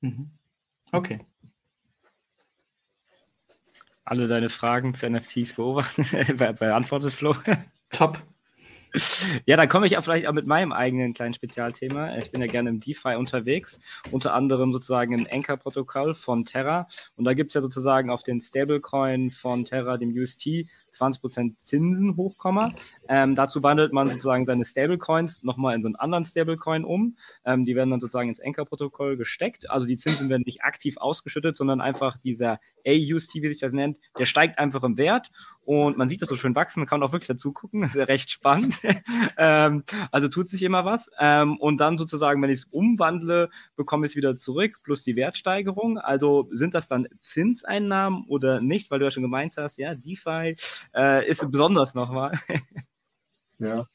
Mhm. 0.00 0.30
Okay 0.90 1.20
alle 4.06 4.28
deine 4.28 4.48
Fragen 4.48 4.94
zu 4.94 5.08
NFTs 5.08 5.54
beobachtet, 5.54 6.38
beantwortet, 6.58 7.12
Flo? 7.12 7.34
Top. 7.90 8.22
Ja, 9.44 9.56
da 9.56 9.66
komme 9.66 9.86
ich 9.86 9.96
auch 9.98 10.04
vielleicht 10.04 10.26
auch 10.26 10.32
mit 10.32 10.46
meinem 10.46 10.72
eigenen 10.72 11.12
kleinen 11.12 11.34
Spezialthema. 11.34 12.16
Ich 12.16 12.30
bin 12.30 12.40
ja 12.40 12.46
gerne 12.46 12.70
im 12.70 12.80
DeFi 12.80 13.16
unterwegs, 13.16 13.78
unter 14.10 14.32
anderem 14.34 14.72
sozusagen 14.72 15.12
im 15.12 15.26
Anchor-Protokoll 15.30 16.14
von 16.14 16.44
Terra. 16.44 16.86
Und 17.16 17.24
da 17.24 17.34
gibt 17.34 17.50
es 17.50 17.54
ja 17.54 17.60
sozusagen 17.60 18.10
auf 18.10 18.22
den 18.22 18.40
Stablecoin 18.40 19.30
von 19.30 19.64
Terra, 19.64 19.98
dem 19.98 20.10
UST, 20.16 20.66
20% 20.92 21.58
Zinsen 21.58 22.16
hochkomma. 22.16 22.72
Ähm, 23.08 23.34
dazu 23.34 23.62
wandelt 23.62 23.92
man 23.92 24.08
sozusagen 24.08 24.44
seine 24.44 24.64
Stablecoins 24.64 25.42
nochmal 25.42 25.74
in 25.74 25.82
so 25.82 25.88
einen 25.88 25.96
anderen 25.96 26.24
Stablecoin 26.24 26.84
um. 26.84 27.16
Ähm, 27.44 27.64
die 27.64 27.76
werden 27.76 27.90
dann 27.90 28.00
sozusagen 28.00 28.28
ins 28.28 28.40
Anchor-Protokoll 28.40 29.16
gesteckt. 29.16 29.68
Also 29.70 29.86
die 29.86 29.96
Zinsen 29.96 30.28
werden 30.28 30.44
nicht 30.46 30.62
aktiv 30.62 30.96
ausgeschüttet, 30.98 31.56
sondern 31.56 31.80
einfach 31.80 32.16
dieser 32.16 32.60
AUST, 32.86 33.34
wie 33.42 33.48
sich 33.48 33.58
das 33.58 33.72
nennt, 33.72 33.98
der 34.18 34.24
steigt 34.24 34.58
einfach 34.58 34.82
im 34.84 34.96
Wert 34.96 35.30
und 35.66 35.96
man 35.96 36.08
sieht 36.08 36.22
das 36.22 36.28
so 36.28 36.36
schön 36.36 36.54
wachsen. 36.54 36.78
Man 36.78 36.86
kann 36.86 37.02
auch 37.02 37.10
wirklich 37.10 37.26
dazu 37.26 37.52
gucken. 37.52 37.80
Das 37.86 37.90
ist 37.90 37.96
ja 37.96 38.04
recht 38.04 38.30
spannend. 38.30 38.78
ähm, 39.36 39.82
also 40.12 40.28
tut 40.28 40.48
sich 40.48 40.62
immer 40.62 40.84
was. 40.84 41.10
Ähm, 41.18 41.58
und 41.58 41.78
dann 41.78 41.98
sozusagen, 41.98 42.40
wenn 42.40 42.50
ich 42.50 42.60
es 42.60 42.64
umwandle, 42.66 43.50
bekomme 43.74 44.06
ich 44.06 44.12
es 44.12 44.16
wieder 44.16 44.36
zurück 44.36 44.80
plus 44.84 45.02
die 45.02 45.16
Wertsteigerung. 45.16 45.98
Also 45.98 46.48
sind 46.52 46.74
das 46.74 46.86
dann 46.86 47.08
Zinseinnahmen 47.18 48.26
oder 48.28 48.60
nicht? 48.60 48.90
Weil 48.90 49.00
du 49.00 49.06
ja 49.06 49.10
schon 49.10 49.24
gemeint 49.24 49.56
hast, 49.56 49.76
ja, 49.76 49.94
DeFi 49.94 50.54
äh, 50.94 51.28
ist 51.28 51.48
besonders 51.50 51.94
nochmal. 51.94 52.38
ja. 53.58 53.88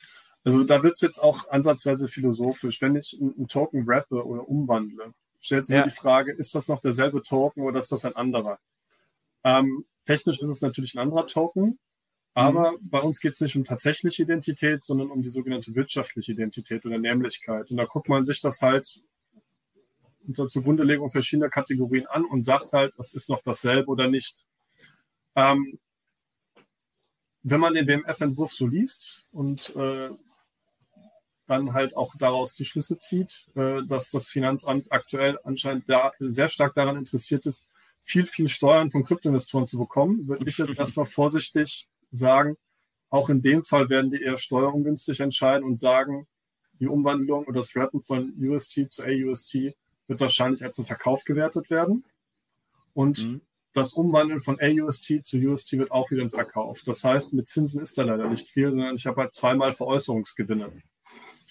Also 0.44 0.64
da 0.66 0.84
wird 0.84 0.94
es 0.96 1.02
jetzt 1.02 1.20
auch 1.20 1.50
ansatzweise 1.50 2.10
philosophisch. 2.10 2.82
Wenn 2.82 2.98
ich 2.98 3.18
einen 3.22 3.48
Token 3.48 3.84
rappe 3.88 4.26
oder 4.26 4.48
umwandle, 4.48 5.14
stellt 5.40 5.66
sich 5.66 5.76
ja. 5.76 5.84
die 5.84 5.90
Frage, 5.90 6.34
ist 6.34 6.54
das 6.54 6.68
noch 6.68 6.82
derselbe 6.82 7.24
Token 7.24 7.64
oder 7.64 7.80
ist 7.80 7.92
das 7.92 8.04
ein 8.04 8.16
anderer? 8.16 8.60
Ähm, 9.44 9.86
technisch 10.06 10.42
ist 10.42 10.50
es 10.50 10.62
natürlich 10.62 10.96
ein 10.96 11.00
anderer 11.00 11.28
Token, 11.28 11.80
aber 12.34 12.74
mhm. 12.74 12.90
bei 12.90 13.00
uns 13.00 13.20
geht 13.20 13.34
es 13.34 13.42
nicht 13.42 13.56
um 13.56 13.64
tatsächliche 13.64 14.24
Identität, 14.24 14.84
sondern 14.84 15.12
um 15.12 15.22
die 15.22 15.30
sogenannte 15.30 15.76
wirtschaftliche 15.76 16.32
Identität 16.32 16.86
oder 16.86 16.98
Nämlichkeit. 16.98 17.72
Und 17.72 17.78
da 17.78 17.86
guckt 17.86 18.08
man 18.08 18.24
sich 18.24 18.40
das 18.40 18.62
halt 18.62 19.02
unter 20.28 20.48
Zugrundelegung 20.48 21.10
verschiedener 21.10 21.50
Kategorien 21.50 22.08
an 22.08 22.26
und 22.26 22.44
sagt 22.44 22.74
halt, 22.74 22.94
was 22.98 23.14
ist 23.14 23.30
noch 23.30 23.42
dasselbe 23.42 23.88
oder 23.90 24.08
nicht. 24.08 24.46
Ähm, 25.36 25.80
wenn 27.44 27.60
man 27.60 27.74
den 27.74 27.86
BMF-Entwurf 27.86 28.52
so 28.52 28.68
liest 28.68 29.28
und 29.32 29.76
äh, 29.76 30.10
dann 31.48 31.74
halt 31.74 31.98
auch 31.98 32.16
daraus 32.18 32.54
die 32.54 32.66
Schlüsse 32.66 32.98
zieht, 32.98 33.48
äh, 33.56 33.82
dass 33.88 34.10
das 34.12 34.30
Finanzamt 34.30 34.92
aktuell 34.92 35.40
anscheinend 35.44 35.90
da 35.90 36.14
sehr 36.20 36.48
stark 36.48 36.76
daran 36.76 36.98
interessiert 36.98 37.46
ist, 37.46 37.64
viel, 38.04 38.26
viel 38.26 38.48
Steuern 38.48 38.90
von 38.90 39.04
Kryptoinvestoren 39.04 39.68
zu 39.68 39.78
bekommen, 39.78 40.28
würde 40.28 40.48
ich 40.48 40.58
jetzt 40.58 40.76
erstmal 40.80 41.06
vorsichtig 41.06 41.90
sagen, 42.12 42.58
auch 43.10 43.30
in 43.30 43.42
dem 43.42 43.64
Fall 43.64 43.90
werden 43.90 44.10
die 44.10 44.22
eher 44.22 44.38
steuerungünstig 44.38 45.20
entscheiden 45.20 45.66
und 45.66 45.80
sagen, 45.80 46.28
die 46.80 46.88
Umwandlung 46.88 47.46
oder 47.46 47.60
das 47.60 47.76
Rappen 47.76 48.02
von 48.02 48.34
UST 48.40 48.92
zu 48.92 49.04
AUST 49.04 49.76
wird 50.08 50.20
wahrscheinlich 50.20 50.64
als 50.64 50.80
ein 50.80 50.86
Verkauf 50.86 51.24
gewertet 51.26 51.70
werden. 51.70 52.06
Und 52.94 53.26
mhm. 53.26 53.42
das 53.74 53.94
Umwandeln 53.94 54.40
von 54.40 54.60
AUST 54.60 55.26
zu 55.26 55.38
UST 55.38 55.74
wird 55.74 55.92
auch 55.92 56.10
wieder 56.10 56.24
ein 56.24 56.30
Verkauf. 56.30 56.82
Das 56.84 57.04
heißt, 57.04 57.34
mit 57.34 57.48
Zinsen 57.48 57.82
ist 57.82 57.98
da 57.98 58.04
leider 58.04 58.30
nicht 58.30 58.50
viel, 58.50 58.72
sondern 58.72 58.96
ich 58.96 59.06
habe 59.06 59.22
halt 59.22 59.36
zweimal 59.36 59.72
Veräußerungsgewinne. 59.74 60.72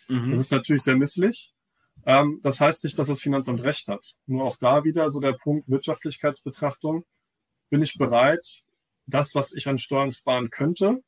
Mhm. 0.08 0.30
Das 0.30 0.40
ist 0.40 0.52
natürlich 0.52 0.82
sehr 0.82 0.96
misslich. 0.96 1.52
Ähm, 2.06 2.40
das 2.42 2.60
heißt 2.60 2.84
nicht, 2.84 2.98
dass 2.98 3.08
das 3.08 3.20
Finanzamt 3.20 3.62
recht 3.62 3.88
hat. 3.88 4.16
Nur 4.26 4.44
auch 4.44 4.56
da 4.56 4.84
wieder 4.84 5.10
so 5.10 5.20
der 5.20 5.32
Punkt 5.32 5.68
Wirtschaftlichkeitsbetrachtung. 5.68 7.04
Bin 7.68 7.82
ich 7.82 7.96
bereit, 7.98 8.64
das, 9.06 9.34
was 9.34 9.52
ich 9.52 9.68
an 9.68 9.78
Steuern 9.78 10.12
sparen 10.12 10.50
könnte, 10.50 11.02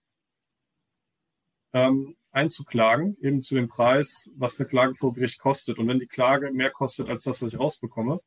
ähm, 1.72 2.16
einzuklagen, 2.30 3.16
eben 3.20 3.42
zu 3.42 3.54
dem 3.54 3.68
Preis, 3.68 4.30
was 4.36 4.58
eine 4.58 4.68
Klage 4.68 4.94
vor 4.94 5.12
Gericht 5.12 5.38
kostet. 5.38 5.78
Und 5.78 5.88
wenn 5.88 5.98
die 5.98 6.06
Klage 6.06 6.50
mehr 6.52 6.70
kostet 6.70 7.08
als 7.08 7.24
das, 7.24 7.42
was 7.42 7.52
ich 7.52 7.58
rausbekomme, 7.58 8.20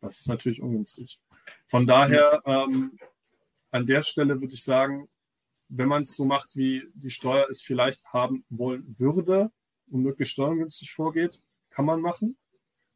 das 0.00 0.20
ist 0.20 0.28
natürlich 0.28 0.62
ungünstig. 0.62 1.20
Von 1.66 1.86
daher, 1.86 2.42
ähm, 2.46 2.98
an 3.70 3.86
der 3.86 4.02
Stelle 4.02 4.40
würde 4.40 4.54
ich 4.54 4.64
sagen, 4.64 5.08
wenn 5.68 5.88
man 5.88 6.02
es 6.02 6.16
so 6.16 6.24
macht, 6.24 6.56
wie 6.56 6.82
die 6.94 7.10
Steuer 7.10 7.46
es 7.48 7.62
vielleicht 7.62 8.12
haben 8.12 8.44
wollen 8.48 8.96
würde 8.98 9.52
und 9.90 10.02
möglichst 10.02 10.32
steuergünstig 10.32 10.92
vorgeht, 10.92 11.42
kann 11.70 11.84
man 11.84 12.00
machen. 12.00 12.36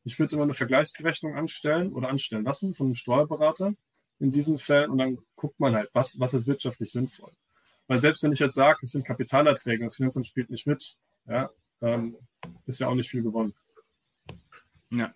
Ich 0.04 0.18
würde 0.18 0.36
immer 0.36 0.44
eine 0.44 0.54
Vergleichsberechnung 0.54 1.34
anstellen 1.34 1.92
oder 1.92 2.08
anstellen 2.08 2.44
lassen 2.44 2.74
von 2.74 2.88
einem 2.88 2.94
Steuerberater 2.94 3.74
in 4.18 4.30
diesen 4.30 4.58
Fällen 4.58 4.90
und 4.90 4.98
dann 4.98 5.18
guckt 5.36 5.58
man 5.58 5.74
halt, 5.74 5.90
was, 5.92 6.20
was 6.20 6.34
ist 6.34 6.46
wirtschaftlich 6.46 6.92
sinnvoll. 6.92 7.32
Weil 7.86 7.98
selbst 7.98 8.22
wenn 8.22 8.32
ich 8.32 8.38
jetzt 8.38 8.54
sage, 8.54 8.78
es 8.82 8.90
sind 8.90 9.04
Kapitalerträge, 9.04 9.84
das 9.84 9.96
Finanzamt 9.96 10.26
spielt 10.26 10.50
nicht 10.50 10.66
mit, 10.66 10.96
ja, 11.26 11.50
ähm, 11.80 12.16
ist 12.66 12.80
ja 12.80 12.88
auch 12.88 12.94
nicht 12.94 13.10
viel 13.10 13.22
gewonnen. 13.22 13.54
Ja. 14.90 15.12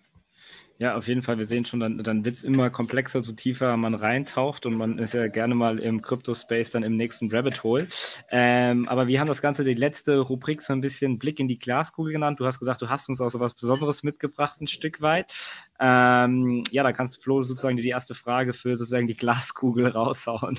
Ja, 0.79 0.95
auf 0.95 1.09
jeden 1.09 1.21
Fall. 1.21 1.37
Wir 1.37 1.45
sehen 1.45 1.65
schon, 1.65 1.81
dann, 1.81 1.97
dann 1.97 2.23
wird 2.23 2.37
es 2.37 2.43
immer 2.43 2.69
komplexer, 2.69 3.21
so 3.21 3.33
tiefer 3.33 3.75
man 3.75 3.95
reintaucht 3.95 4.65
und 4.65 4.75
man 4.75 4.97
ist 4.97 5.13
ja 5.13 5.27
gerne 5.27 5.53
mal 5.53 5.77
im 5.77 6.01
Crypto-Space 6.01 6.69
dann 6.69 6.83
im 6.83 6.95
nächsten 6.95 7.29
Rabbit 7.29 7.63
Hole. 7.65 7.87
Ähm, 8.31 8.87
aber 8.87 9.07
wir 9.07 9.19
haben 9.19 9.27
das 9.27 9.41
Ganze, 9.41 9.65
die 9.65 9.73
letzte 9.73 10.19
Rubrik, 10.19 10.61
so 10.61 10.71
ein 10.71 10.79
bisschen 10.79 11.19
Blick 11.19 11.41
in 11.41 11.49
die 11.49 11.59
Glaskugel 11.59 12.13
genannt. 12.13 12.39
Du 12.39 12.45
hast 12.45 12.59
gesagt, 12.59 12.81
du 12.81 12.87
hast 12.89 13.09
uns 13.09 13.19
auch 13.19 13.29
so 13.29 13.41
was 13.41 13.55
Besonderes 13.55 14.03
mitgebracht, 14.03 14.61
ein 14.61 14.67
Stück 14.67 15.01
weit. 15.01 15.33
Ähm, 15.81 16.63
ja, 16.71 16.83
da 16.83 16.93
kannst 16.93 17.17
du, 17.17 17.21
Flo, 17.21 17.43
sozusagen 17.43 17.75
die 17.75 17.89
erste 17.89 18.15
Frage 18.15 18.53
für 18.53 18.77
sozusagen 18.77 19.07
die 19.07 19.17
Glaskugel 19.17 19.85
raushauen. 19.87 20.57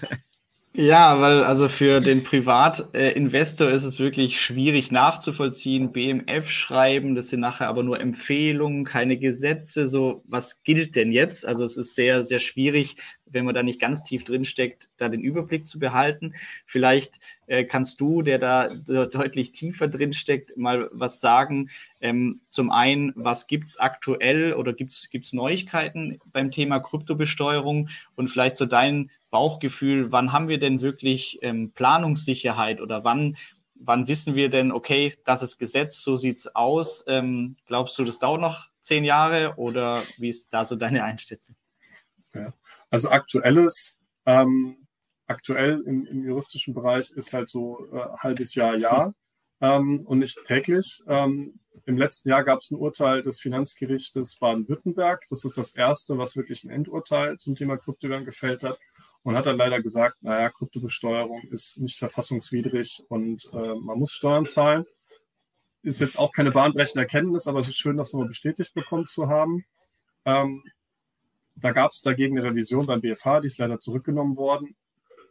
Ja, 0.76 1.20
weil 1.20 1.42
also 1.42 1.66
für 1.68 2.00
den 2.00 2.22
Privatinvestor 2.22 3.68
ist 3.70 3.82
es 3.82 3.98
wirklich 3.98 4.40
schwierig 4.40 4.92
nachzuvollziehen. 4.92 5.90
BMF 5.90 6.48
schreiben, 6.48 7.16
das 7.16 7.26
sind 7.28 7.40
nachher 7.40 7.66
aber 7.66 7.82
nur 7.82 7.98
Empfehlungen, 7.98 8.84
keine 8.84 9.18
Gesetze. 9.18 9.88
So, 9.88 10.22
was 10.28 10.62
gilt 10.62 10.94
denn 10.94 11.10
jetzt? 11.10 11.44
Also 11.44 11.64
es 11.64 11.76
ist 11.76 11.96
sehr, 11.96 12.22
sehr 12.22 12.38
schwierig, 12.38 12.94
wenn 13.26 13.44
man 13.44 13.54
da 13.56 13.64
nicht 13.64 13.80
ganz 13.80 14.04
tief 14.04 14.22
drin 14.22 14.44
steckt, 14.44 14.90
da 14.96 15.08
den 15.08 15.22
Überblick 15.22 15.66
zu 15.66 15.80
behalten. 15.80 16.34
Vielleicht 16.66 17.18
äh, 17.48 17.64
kannst 17.64 18.00
du, 18.00 18.22
der 18.22 18.38
da 18.38 18.68
deutlich 18.68 19.50
tiefer 19.50 19.88
drin 19.88 20.12
steckt, 20.12 20.56
mal 20.56 20.88
was 20.92 21.20
sagen. 21.20 21.68
Ähm, 22.00 22.42
zum 22.48 22.70
einen, 22.70 23.12
was 23.16 23.48
gibt's 23.48 23.76
aktuell 23.78 24.52
oder 24.54 24.72
gibt's 24.72 25.10
gibt's 25.10 25.32
Neuigkeiten 25.32 26.20
beim 26.32 26.52
Thema 26.52 26.78
Kryptobesteuerung 26.78 27.88
und 28.14 28.28
vielleicht 28.28 28.56
so 28.56 28.66
dein 28.66 29.10
Bauchgefühl, 29.30 30.12
wann 30.12 30.32
haben 30.32 30.48
wir 30.48 30.58
denn 30.58 30.80
wirklich 30.80 31.38
ähm, 31.42 31.72
Planungssicherheit 31.72 32.80
oder 32.80 33.04
wann, 33.04 33.36
wann 33.74 34.08
wissen 34.08 34.34
wir 34.34 34.50
denn, 34.50 34.72
okay, 34.72 35.14
das 35.24 35.42
ist 35.42 35.58
Gesetz, 35.58 36.02
so 36.02 36.16
sieht's 36.16 36.54
aus. 36.54 37.04
Ähm, 37.06 37.56
glaubst 37.66 37.98
du, 37.98 38.04
das 38.04 38.18
dauert 38.18 38.40
noch 38.40 38.70
zehn 38.80 39.04
Jahre 39.04 39.54
oder 39.56 40.02
wie 40.18 40.28
ist 40.28 40.52
da 40.52 40.64
so 40.64 40.76
deine 40.76 41.04
Einschätzung? 41.04 41.56
Ja. 42.34 42.52
Also 42.90 43.10
aktuelles, 43.10 44.00
ähm, 44.26 44.86
aktuell 45.26 45.82
im, 45.86 46.06
im, 46.06 46.24
juristischen 46.24 46.74
Bereich 46.74 47.10
ist 47.12 47.32
halt 47.32 47.48
so 47.48 47.86
äh, 47.92 48.08
halbes 48.18 48.54
Jahr, 48.54 48.76
Jahr 48.76 49.14
ähm, 49.60 50.00
und 50.06 50.18
nicht 50.18 50.42
täglich. 50.44 51.02
Ähm, 51.06 51.60
Im 51.86 51.96
letzten 51.96 52.30
Jahr 52.30 52.42
gab 52.42 52.58
es 52.60 52.70
ein 52.70 52.78
Urteil 52.78 53.22
des 53.22 53.40
Finanzgerichtes 53.40 54.38
Baden-Württemberg. 54.38 55.24
Das 55.28 55.44
ist 55.44 55.56
das 55.56 55.74
erste, 55.74 56.18
was 56.18 56.36
wirklich 56.36 56.64
ein 56.64 56.70
Endurteil 56.70 57.36
zum 57.38 57.54
Thema 57.54 57.76
Kryptowährung 57.76 58.24
gefällt 58.24 58.64
hat 58.64 58.78
und 59.22 59.36
hat 59.36 59.46
dann 59.46 59.56
leider 59.56 59.82
gesagt, 59.82 60.22
naja, 60.22 60.50
Kryptobesteuerung 60.50 61.42
ist 61.50 61.78
nicht 61.78 61.98
verfassungswidrig 61.98 63.04
und 63.08 63.50
äh, 63.52 63.74
man 63.74 63.98
muss 63.98 64.12
Steuern 64.12 64.46
zahlen. 64.46 64.86
Ist 65.82 66.00
jetzt 66.00 66.18
auch 66.18 66.32
keine 66.32 66.50
bahnbrechende 66.50 67.02
Erkenntnis, 67.02 67.46
aber 67.46 67.60
es 67.60 67.68
ist 67.68 67.76
schön, 67.76 67.96
das 67.96 68.12
nochmal 68.12 68.28
bestätigt 68.28 68.74
bekommen 68.74 69.06
zu 69.06 69.28
haben. 69.28 69.64
Ähm, 70.24 70.62
da 71.56 71.72
gab 71.72 71.90
es 71.90 72.00
dagegen 72.00 72.38
eine 72.38 72.48
Revision 72.48 72.86
beim 72.86 73.00
BFH, 73.00 73.40
die 73.40 73.46
ist 73.46 73.58
leider 73.58 73.78
zurückgenommen 73.78 74.36
worden. 74.36 74.76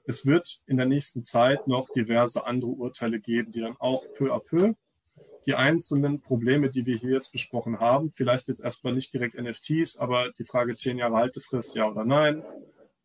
Es 0.05 0.25
wird 0.25 0.63
in 0.67 0.77
der 0.77 0.85
nächsten 0.85 1.23
Zeit 1.23 1.67
noch 1.67 1.89
diverse 1.89 2.45
andere 2.45 2.71
Urteile 2.71 3.19
geben, 3.19 3.51
die 3.51 3.61
dann 3.61 3.77
auch 3.77 4.05
peu 4.13 4.33
à 4.33 4.39
peu 4.39 4.73
die 5.45 5.55
einzelnen 5.55 6.21
Probleme, 6.21 6.69
die 6.69 6.85
wir 6.85 6.97
hier 6.97 7.11
jetzt 7.11 7.31
besprochen 7.31 7.79
haben, 7.79 8.09
vielleicht 8.09 8.47
jetzt 8.47 8.63
erstmal 8.63 8.93
nicht 8.93 9.13
direkt 9.13 9.39
NFTs, 9.39 9.97
aber 9.97 10.31
die 10.37 10.43
Frage 10.43 10.75
zehn 10.75 10.97
Jahre 10.97 11.15
Haltefrist, 11.15 11.75
ja 11.75 11.89
oder 11.89 12.05
nein, 12.05 12.43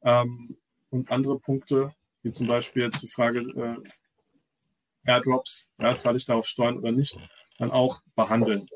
ähm, 0.03 0.57
und 0.95 1.11
andere 1.11 1.39
Punkte, 1.39 1.95
wie 2.23 2.33
zum 2.33 2.47
Beispiel 2.47 2.85
jetzt 2.85 3.03
die 3.03 3.09
Frage 3.09 3.41
äh, 3.41 5.11
Airdrops, 5.11 5.73
ja, 5.79 5.97
zahle 5.97 6.17
ich 6.17 6.25
darauf 6.25 6.47
Steuern 6.47 6.79
oder 6.79 6.93
nicht, 6.93 7.21
dann 7.59 7.71
auch 7.71 8.01
behandeln. 8.15 8.69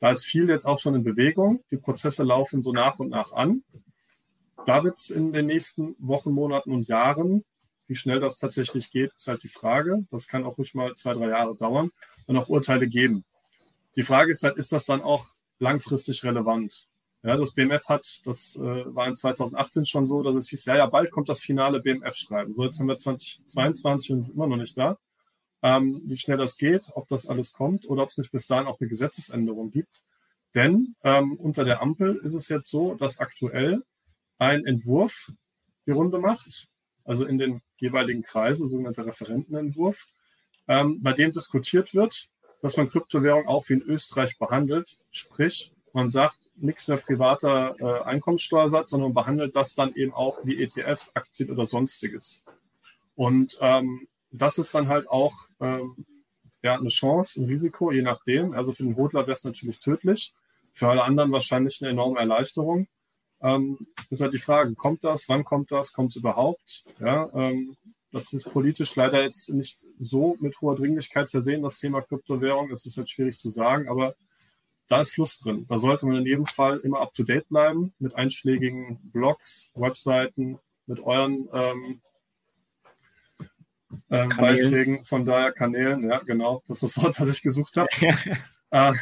Da 0.00 0.10
ist 0.10 0.24
viel 0.24 0.48
jetzt 0.48 0.66
auch 0.66 0.78
schon 0.78 0.94
in 0.94 1.04
Bewegung. 1.04 1.62
Die 1.70 1.76
Prozesse 1.76 2.24
laufen 2.24 2.62
so 2.62 2.72
nach 2.72 2.98
und 2.98 3.10
nach 3.10 3.32
an. 3.32 3.62
Da 4.64 4.82
wird 4.84 4.96
es 4.96 5.10
in 5.10 5.32
den 5.32 5.46
nächsten 5.46 5.94
Wochen, 5.98 6.30
Monaten 6.30 6.72
und 6.72 6.88
Jahren, 6.88 7.44
wie 7.86 7.94
schnell 7.94 8.20
das 8.20 8.38
tatsächlich 8.38 8.90
geht, 8.90 9.12
ist 9.14 9.26
halt 9.26 9.42
die 9.42 9.48
Frage. 9.48 10.06
Das 10.10 10.26
kann 10.26 10.44
auch 10.44 10.56
ruhig 10.56 10.74
mal 10.74 10.94
zwei, 10.94 11.12
drei 11.12 11.28
Jahre 11.28 11.54
dauern, 11.54 11.90
dann 12.26 12.38
auch 12.38 12.48
Urteile 12.48 12.86
geben. 12.86 13.24
Die 13.96 14.02
Frage 14.02 14.30
ist 14.30 14.42
halt, 14.42 14.56
ist 14.56 14.72
das 14.72 14.84
dann 14.84 15.02
auch 15.02 15.26
langfristig 15.58 16.24
relevant? 16.24 16.88
Ja, 17.24 17.36
das 17.38 17.54
BMF 17.54 17.88
hat, 17.88 18.20
das 18.26 18.54
äh, 18.56 18.60
war 18.94 19.06
in 19.08 19.14
2018 19.14 19.86
schon 19.86 20.06
so, 20.06 20.22
dass 20.22 20.36
es 20.36 20.50
hieß, 20.50 20.66
ja, 20.66 20.76
ja, 20.76 20.86
bald 20.86 21.10
kommt 21.10 21.28
das 21.30 21.40
finale 21.40 21.80
BMF-Schreiben. 21.80 22.54
So, 22.54 22.64
jetzt 22.64 22.78
haben 22.78 22.88
wir 22.88 22.98
2022 22.98 24.12
und 24.12 24.22
sind 24.24 24.34
immer 24.36 24.46
noch 24.46 24.58
nicht 24.58 24.76
da. 24.76 24.98
ähm, 25.64 26.02
wie 26.06 26.18
schnell 26.18 26.36
das 26.36 26.58
geht, 26.58 26.90
ob 26.94 27.08
das 27.08 27.26
alles 27.26 27.54
kommt 27.54 27.88
oder 27.88 28.02
ob 28.02 28.10
es 28.10 28.18
nicht 28.18 28.30
bis 28.30 28.46
dahin 28.46 28.66
auch 28.66 28.78
eine 28.80 28.88
Gesetzesänderung 28.88 29.70
gibt. 29.70 30.04
Denn 30.54 30.94
ähm, 31.02 31.34
unter 31.38 31.64
der 31.64 31.80
Ampel 31.82 32.16
ist 32.16 32.34
es 32.34 32.48
jetzt 32.50 32.70
so, 32.70 32.94
dass 32.94 33.18
aktuell 33.18 33.82
ein 34.38 34.66
Entwurf 34.66 35.32
die 35.86 35.92
Runde 35.92 36.18
macht, 36.18 36.68
also 37.04 37.24
in 37.24 37.38
den 37.38 37.62
jeweiligen 37.78 38.22
Kreisen, 38.22 38.68
sogenannter 38.68 39.06
Referentenentwurf, 39.06 40.06
ähm, 40.68 41.02
bei 41.02 41.14
dem 41.14 41.32
diskutiert 41.32 41.94
wird, 41.94 42.30
dass 42.62 42.76
man 42.76 42.88
Kryptowährung 42.88 43.46
auch 43.48 43.68
wie 43.68 43.74
in 43.74 43.82
Österreich 43.82 44.38
behandelt. 44.38 44.98
Sprich, 45.10 45.73
man 45.94 46.10
sagt, 46.10 46.50
nichts 46.56 46.88
mehr 46.88 46.96
privater 46.96 47.76
äh, 47.78 48.02
Einkommenssteuersatz, 48.02 48.90
sondern 48.90 49.12
man 49.12 49.24
behandelt 49.24 49.54
das 49.54 49.74
dann 49.74 49.94
eben 49.94 50.12
auch 50.12 50.38
wie 50.42 50.60
ETFs, 50.60 51.12
Aktien 51.14 51.50
oder 51.50 51.66
sonstiges. 51.66 52.42
Und 53.14 53.56
ähm, 53.60 54.08
das 54.32 54.58
ist 54.58 54.74
dann 54.74 54.88
halt 54.88 55.08
auch 55.08 55.32
ähm, 55.60 56.04
ja, 56.62 56.76
eine 56.76 56.88
Chance, 56.88 57.40
ein 57.40 57.46
Risiko, 57.46 57.92
je 57.92 58.02
nachdem. 58.02 58.54
Also 58.54 58.72
für 58.72 58.82
den 58.82 58.96
Hodler 58.96 59.20
wäre 59.22 59.32
es 59.32 59.44
natürlich 59.44 59.78
tödlich, 59.78 60.34
für 60.72 60.88
alle 60.88 61.04
anderen 61.04 61.30
wahrscheinlich 61.30 61.80
eine 61.80 61.92
enorme 61.92 62.18
Erleichterung. 62.18 62.88
Ähm, 63.40 63.86
ist 64.10 64.20
halt 64.20 64.32
die 64.32 64.38
Frage, 64.38 64.74
kommt 64.74 65.04
das, 65.04 65.28
wann 65.28 65.44
kommt 65.44 65.70
das, 65.70 65.92
kommt 65.92 66.10
es 66.10 66.16
überhaupt? 66.16 66.86
Ja, 66.98 67.30
ähm, 67.34 67.76
das 68.10 68.32
ist 68.32 68.50
politisch 68.52 68.96
leider 68.96 69.22
jetzt 69.22 69.50
nicht 69.50 69.84
so 70.00 70.36
mit 70.40 70.60
hoher 70.60 70.74
Dringlichkeit 70.74 71.30
versehen, 71.30 71.62
das 71.62 71.76
Thema 71.76 72.00
Kryptowährung. 72.02 72.68
Das 72.70 72.84
ist 72.84 72.96
halt 72.96 73.10
schwierig 73.10 73.36
zu 73.36 73.50
sagen, 73.50 73.88
aber 73.88 74.16
da 74.88 75.00
ist 75.00 75.12
Fluss 75.12 75.38
drin. 75.38 75.66
Da 75.68 75.78
sollte 75.78 76.06
man 76.06 76.16
in 76.16 76.26
jedem 76.26 76.46
Fall 76.46 76.78
immer 76.78 77.00
up 77.00 77.14
to 77.14 77.22
date 77.22 77.48
bleiben 77.48 77.94
mit 77.98 78.14
einschlägigen 78.14 78.98
Blogs, 79.12 79.72
Webseiten, 79.74 80.58
mit 80.86 81.00
euren 81.00 81.48
ähm, 81.52 82.00
äh, 84.10 84.28
Beiträgen, 84.28 85.04
von 85.04 85.24
daher 85.24 85.52
Kanälen, 85.52 86.08
ja, 86.08 86.18
genau, 86.18 86.62
das 86.66 86.82
ist 86.82 86.96
das 86.96 87.02
Wort, 87.02 87.18
das 87.18 87.28
ich 87.28 87.42
gesucht 87.42 87.76
habe. 87.76 87.88
äh, 88.70 88.92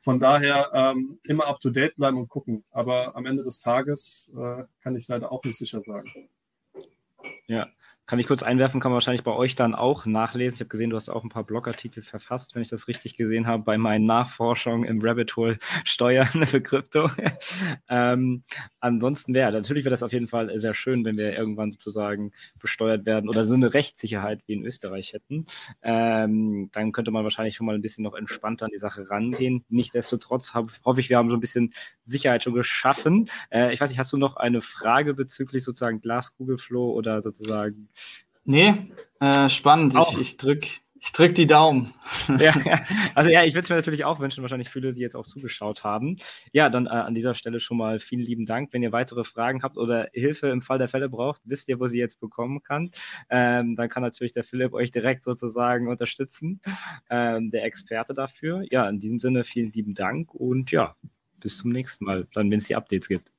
von 0.00 0.20
daher 0.20 0.70
ähm, 0.74 1.18
immer 1.24 1.46
up 1.46 1.60
to 1.60 1.70
date 1.70 1.96
bleiben 1.96 2.18
und 2.18 2.28
gucken. 2.28 2.64
Aber 2.70 3.16
am 3.16 3.24
Ende 3.24 3.42
des 3.42 3.58
Tages 3.58 4.30
äh, 4.36 4.64
kann 4.82 4.96
ich 4.96 5.08
leider 5.08 5.32
auch 5.32 5.42
nicht 5.44 5.56
sicher 5.56 5.80
sagen. 5.80 6.28
Ja, 7.46 7.68
kann 8.06 8.18
ich 8.18 8.26
kurz 8.26 8.42
einwerfen, 8.42 8.80
kann 8.80 8.90
man 8.90 8.96
wahrscheinlich 8.96 9.24
bei 9.24 9.32
euch 9.32 9.54
dann 9.56 9.74
auch 9.74 10.04
nachlesen. 10.04 10.56
Ich 10.56 10.60
habe 10.60 10.68
gesehen, 10.68 10.90
du 10.90 10.96
hast 10.96 11.08
auch 11.08 11.24
ein 11.24 11.30
paar 11.30 11.44
Blogartikel 11.44 12.02
verfasst, 12.02 12.54
wenn 12.54 12.60
ich 12.60 12.68
das 12.68 12.86
richtig 12.86 13.16
gesehen 13.16 13.46
habe, 13.46 13.62
bei 13.62 13.78
meinen 13.78 14.04
Nachforschungen 14.04 14.86
im 14.86 15.00
Rabbit 15.00 15.36
Hole 15.36 15.58
Steuern 15.84 16.26
für 16.46 16.60
Krypto. 16.60 17.10
ähm, 17.88 18.44
ansonsten 18.80 19.32
wäre, 19.32 19.52
natürlich 19.52 19.84
wäre 19.84 19.90
das 19.92 20.02
auf 20.02 20.12
jeden 20.12 20.28
Fall 20.28 20.58
sehr 20.60 20.74
schön, 20.74 21.04
wenn 21.04 21.16
wir 21.16 21.32
irgendwann 21.32 21.70
sozusagen 21.70 22.32
besteuert 22.60 23.06
werden 23.06 23.30
oder 23.30 23.44
so 23.44 23.54
eine 23.54 23.72
Rechtssicherheit 23.72 24.42
wie 24.46 24.52
in 24.52 24.64
Österreich 24.64 25.14
hätten. 25.14 25.46
Ähm, 25.82 26.68
dann 26.72 26.92
könnte 26.92 27.10
man 27.10 27.24
wahrscheinlich 27.24 27.56
schon 27.56 27.66
mal 27.66 27.74
ein 27.74 27.82
bisschen 27.82 28.04
noch 28.04 28.14
entspannter 28.14 28.66
an 28.66 28.70
die 28.70 28.78
Sache 28.78 29.08
rangehen. 29.08 29.64
Nichtsdestotrotz 29.68 30.52
hab, 30.52 30.70
hoffe 30.84 31.00
ich, 31.00 31.08
wir 31.08 31.16
haben 31.16 31.30
so 31.30 31.36
ein 31.36 31.40
bisschen 31.40 31.72
Sicherheit 32.04 32.42
schon 32.42 32.54
geschaffen. 32.54 33.30
Äh, 33.50 33.72
ich 33.72 33.80
weiß 33.80 33.88
nicht, 33.88 33.98
hast 33.98 34.12
du 34.12 34.18
noch 34.18 34.36
eine 34.36 34.60
Frage 34.60 35.14
bezüglich 35.14 35.64
sozusagen 35.64 36.02
Glaskugelflow 36.02 36.92
oder 36.92 37.22
sozusagen 37.22 37.88
Nee, 38.44 38.74
äh, 39.20 39.48
spannend. 39.48 39.96
Auch. 39.96 40.12
Ich, 40.12 40.20
ich 40.20 40.36
drück, 40.36 40.66
ich 41.00 41.12
drück 41.12 41.34
die 41.34 41.46
Daumen. 41.46 41.92
ja, 42.28 42.58
ja. 42.64 42.80
Also 43.14 43.30
ja, 43.30 43.44
ich 43.44 43.52
würde 43.52 43.64
es 43.64 43.68
mir 43.68 43.76
natürlich 43.76 44.04
auch 44.04 44.20
wünschen, 44.20 44.40
wahrscheinlich 44.40 44.70
viele, 44.70 44.94
die 44.94 45.02
jetzt 45.02 45.16
auch 45.16 45.26
zugeschaut 45.26 45.84
haben. 45.84 46.16
Ja, 46.52 46.70
dann 46.70 46.86
äh, 46.86 46.90
an 46.90 47.14
dieser 47.14 47.34
Stelle 47.34 47.60
schon 47.60 47.76
mal 47.76 48.00
vielen 48.00 48.22
lieben 48.22 48.46
Dank. 48.46 48.72
Wenn 48.72 48.82
ihr 48.82 48.92
weitere 48.92 49.22
Fragen 49.22 49.62
habt 49.62 49.76
oder 49.76 50.08
Hilfe 50.14 50.48
im 50.48 50.62
Fall 50.62 50.78
der 50.78 50.88
Fälle 50.88 51.10
braucht, 51.10 51.42
wisst 51.44 51.68
ihr, 51.68 51.78
wo 51.78 51.86
sie 51.86 51.98
jetzt 51.98 52.20
bekommen 52.20 52.62
kann. 52.62 52.90
Ähm, 53.28 53.76
dann 53.76 53.90
kann 53.90 54.02
natürlich 54.02 54.32
der 54.32 54.44
Philipp 54.44 54.72
euch 54.72 54.90
direkt 54.90 55.22
sozusagen 55.24 55.88
unterstützen. 55.88 56.62
Ähm, 57.10 57.50
der 57.50 57.64
Experte 57.64 58.14
dafür. 58.14 58.62
Ja, 58.70 58.88
in 58.88 58.98
diesem 58.98 59.20
Sinne 59.20 59.44
vielen 59.44 59.72
lieben 59.72 59.94
Dank 59.94 60.34
und 60.34 60.70
ja, 60.70 60.96
bis 61.38 61.58
zum 61.58 61.70
nächsten 61.70 62.06
Mal, 62.06 62.26
dann 62.32 62.50
wenn 62.50 62.58
es 62.58 62.66
die 62.66 62.76
Updates 62.76 63.08
gibt. 63.08 63.30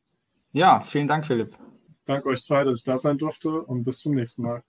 Ja, 0.52 0.82
vielen 0.82 1.08
Dank, 1.08 1.26
Philipp. 1.26 1.58
Danke 2.06 2.30
euch 2.30 2.41
zwei, 2.41 2.63
dass 2.63 2.78
ich 2.78 2.84
da 2.84 2.98
sein 2.98 3.18
durfte 3.18 3.50
und 3.62 3.84
bis 3.84 4.00
zum 4.00 4.15
nächsten 4.15 4.44
Mal. 4.44 4.63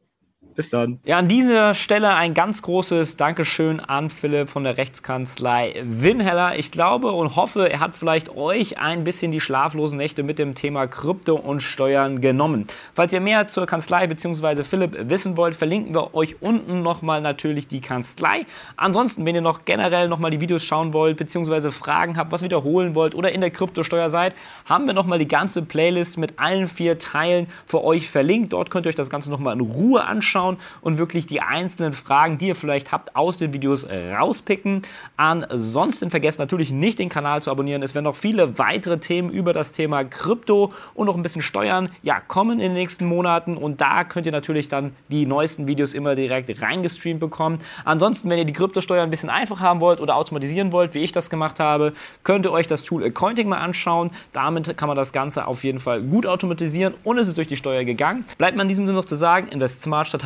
Bis 0.56 0.70
dann. 0.70 1.00
Ja, 1.04 1.18
an 1.18 1.28
dieser 1.28 1.74
Stelle 1.74 2.14
ein 2.14 2.32
ganz 2.32 2.62
großes 2.62 3.18
Dankeschön 3.18 3.78
an 3.78 4.08
Philipp 4.08 4.48
von 4.48 4.64
der 4.64 4.78
Rechtskanzlei 4.78 5.82
Winheller. 5.84 6.58
Ich 6.58 6.70
glaube 6.70 7.12
und 7.12 7.36
hoffe, 7.36 7.70
er 7.70 7.80
hat 7.80 7.94
vielleicht 7.94 8.34
euch 8.34 8.78
ein 8.78 9.04
bisschen 9.04 9.32
die 9.32 9.40
schlaflosen 9.40 9.98
Nächte 9.98 10.22
mit 10.22 10.38
dem 10.38 10.54
Thema 10.54 10.86
Krypto 10.86 11.34
und 11.34 11.60
Steuern 11.60 12.22
genommen. 12.22 12.68
Falls 12.94 13.12
ihr 13.12 13.20
mehr 13.20 13.48
zur 13.48 13.66
Kanzlei 13.66 14.06
bzw. 14.06 14.64
Philipp 14.64 15.10
wissen 15.10 15.36
wollt, 15.36 15.56
verlinken 15.56 15.94
wir 15.94 16.14
euch 16.14 16.40
unten 16.40 16.82
nochmal 16.82 17.20
natürlich 17.20 17.68
die 17.68 17.82
Kanzlei. 17.82 18.46
Ansonsten, 18.78 19.26
wenn 19.26 19.34
ihr 19.34 19.42
noch 19.42 19.66
generell 19.66 20.08
nochmal 20.08 20.30
die 20.30 20.40
Videos 20.40 20.64
schauen 20.64 20.94
wollt 20.94 21.18
bzw. 21.18 21.70
Fragen 21.70 22.16
habt, 22.16 22.32
was 22.32 22.42
wiederholen 22.42 22.94
wollt 22.94 23.14
oder 23.14 23.30
in 23.30 23.42
der 23.42 23.50
Kryptosteuer 23.50 24.08
seid, 24.08 24.34
haben 24.64 24.86
wir 24.86 24.94
nochmal 24.94 25.18
die 25.18 25.28
ganze 25.28 25.60
Playlist 25.60 26.16
mit 26.16 26.38
allen 26.38 26.68
vier 26.68 26.98
Teilen 26.98 27.46
für 27.66 27.84
euch 27.84 28.08
verlinkt. 28.08 28.54
Dort 28.54 28.70
könnt 28.70 28.86
ihr 28.86 28.88
euch 28.88 28.94
das 28.94 29.10
Ganze 29.10 29.30
nochmal 29.30 29.52
in 29.52 29.60
Ruhe 29.60 30.02
anschauen 30.02 30.35
anschauen 30.36 30.58
und 30.80 30.98
wirklich 30.98 31.26
die 31.26 31.40
einzelnen 31.40 31.92
Fragen, 31.92 32.38
die 32.38 32.48
ihr 32.48 32.56
vielleicht 32.56 32.92
habt, 32.92 33.16
aus 33.16 33.38
den 33.38 33.52
Videos 33.52 33.86
rauspicken. 33.88 34.82
Ansonsten 35.16 36.10
vergesst 36.10 36.38
natürlich 36.38 36.70
nicht 36.70 36.98
den 36.98 37.08
Kanal 37.08 37.42
zu 37.42 37.50
abonnieren. 37.50 37.82
Es 37.82 37.94
werden 37.94 38.04
noch 38.04 38.16
viele 38.16 38.58
weitere 38.58 38.98
Themen 38.98 39.30
über 39.30 39.52
das 39.52 39.72
Thema 39.72 40.04
Krypto 40.04 40.72
und 40.94 41.06
noch 41.06 41.16
ein 41.16 41.22
bisschen 41.22 41.42
Steuern 41.42 41.90
ja, 42.02 42.20
kommen 42.20 42.60
in 42.60 42.66
den 42.66 42.74
nächsten 42.74 43.06
Monaten 43.06 43.56
und 43.56 43.80
da 43.80 44.04
könnt 44.04 44.26
ihr 44.26 44.32
natürlich 44.32 44.68
dann 44.68 44.94
die 45.08 45.26
neuesten 45.26 45.66
Videos 45.66 45.94
immer 45.94 46.14
direkt 46.14 46.60
reingestreamt 46.60 47.20
bekommen. 47.20 47.60
Ansonsten, 47.84 48.28
wenn 48.28 48.38
ihr 48.38 48.44
die 48.44 48.52
Kryptosteuer 48.52 49.02
ein 49.02 49.10
bisschen 49.10 49.30
einfach 49.30 49.60
haben 49.60 49.80
wollt 49.80 50.00
oder 50.00 50.16
automatisieren 50.16 50.72
wollt, 50.72 50.94
wie 50.94 51.00
ich 51.00 51.12
das 51.12 51.30
gemacht 51.30 51.60
habe, 51.60 51.92
könnt 52.24 52.44
ihr 52.44 52.52
euch 52.52 52.66
das 52.66 52.82
Tool 52.82 53.04
Accounting 53.04 53.48
mal 53.48 53.58
anschauen. 53.58 54.10
Damit 54.32 54.76
kann 54.76 54.88
man 54.88 54.96
das 54.96 55.12
Ganze 55.12 55.46
auf 55.46 55.64
jeden 55.64 55.80
Fall 55.80 56.02
gut 56.02 56.26
automatisieren 56.26 56.94
und 57.04 57.18
es 57.18 57.28
ist 57.28 57.38
durch 57.38 57.48
die 57.48 57.56
Steuer 57.56 57.84
gegangen. 57.84 58.24
Bleibt 58.38 58.56
mir 58.56 58.62
in 58.62 58.68
diesem 58.68 58.86
Sinne 58.86 58.98
noch 58.98 59.04
zu 59.04 59.16
sagen, 59.16 59.48
in 59.48 59.60
das 59.60 59.80
Smart 59.80 60.06
Statat 60.08 60.25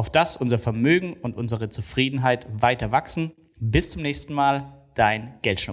Auf 0.00 0.08
das 0.08 0.38
unser 0.38 0.58
Vermögen 0.58 1.12
und 1.12 1.36
unsere 1.36 1.68
Zufriedenheit 1.68 2.46
weiter 2.58 2.90
wachsen. 2.90 3.32
Bis 3.58 3.90
zum 3.90 4.00
nächsten 4.00 4.32
Mal, 4.32 4.88
dein 4.94 5.34
Geldschnupp. 5.42 5.68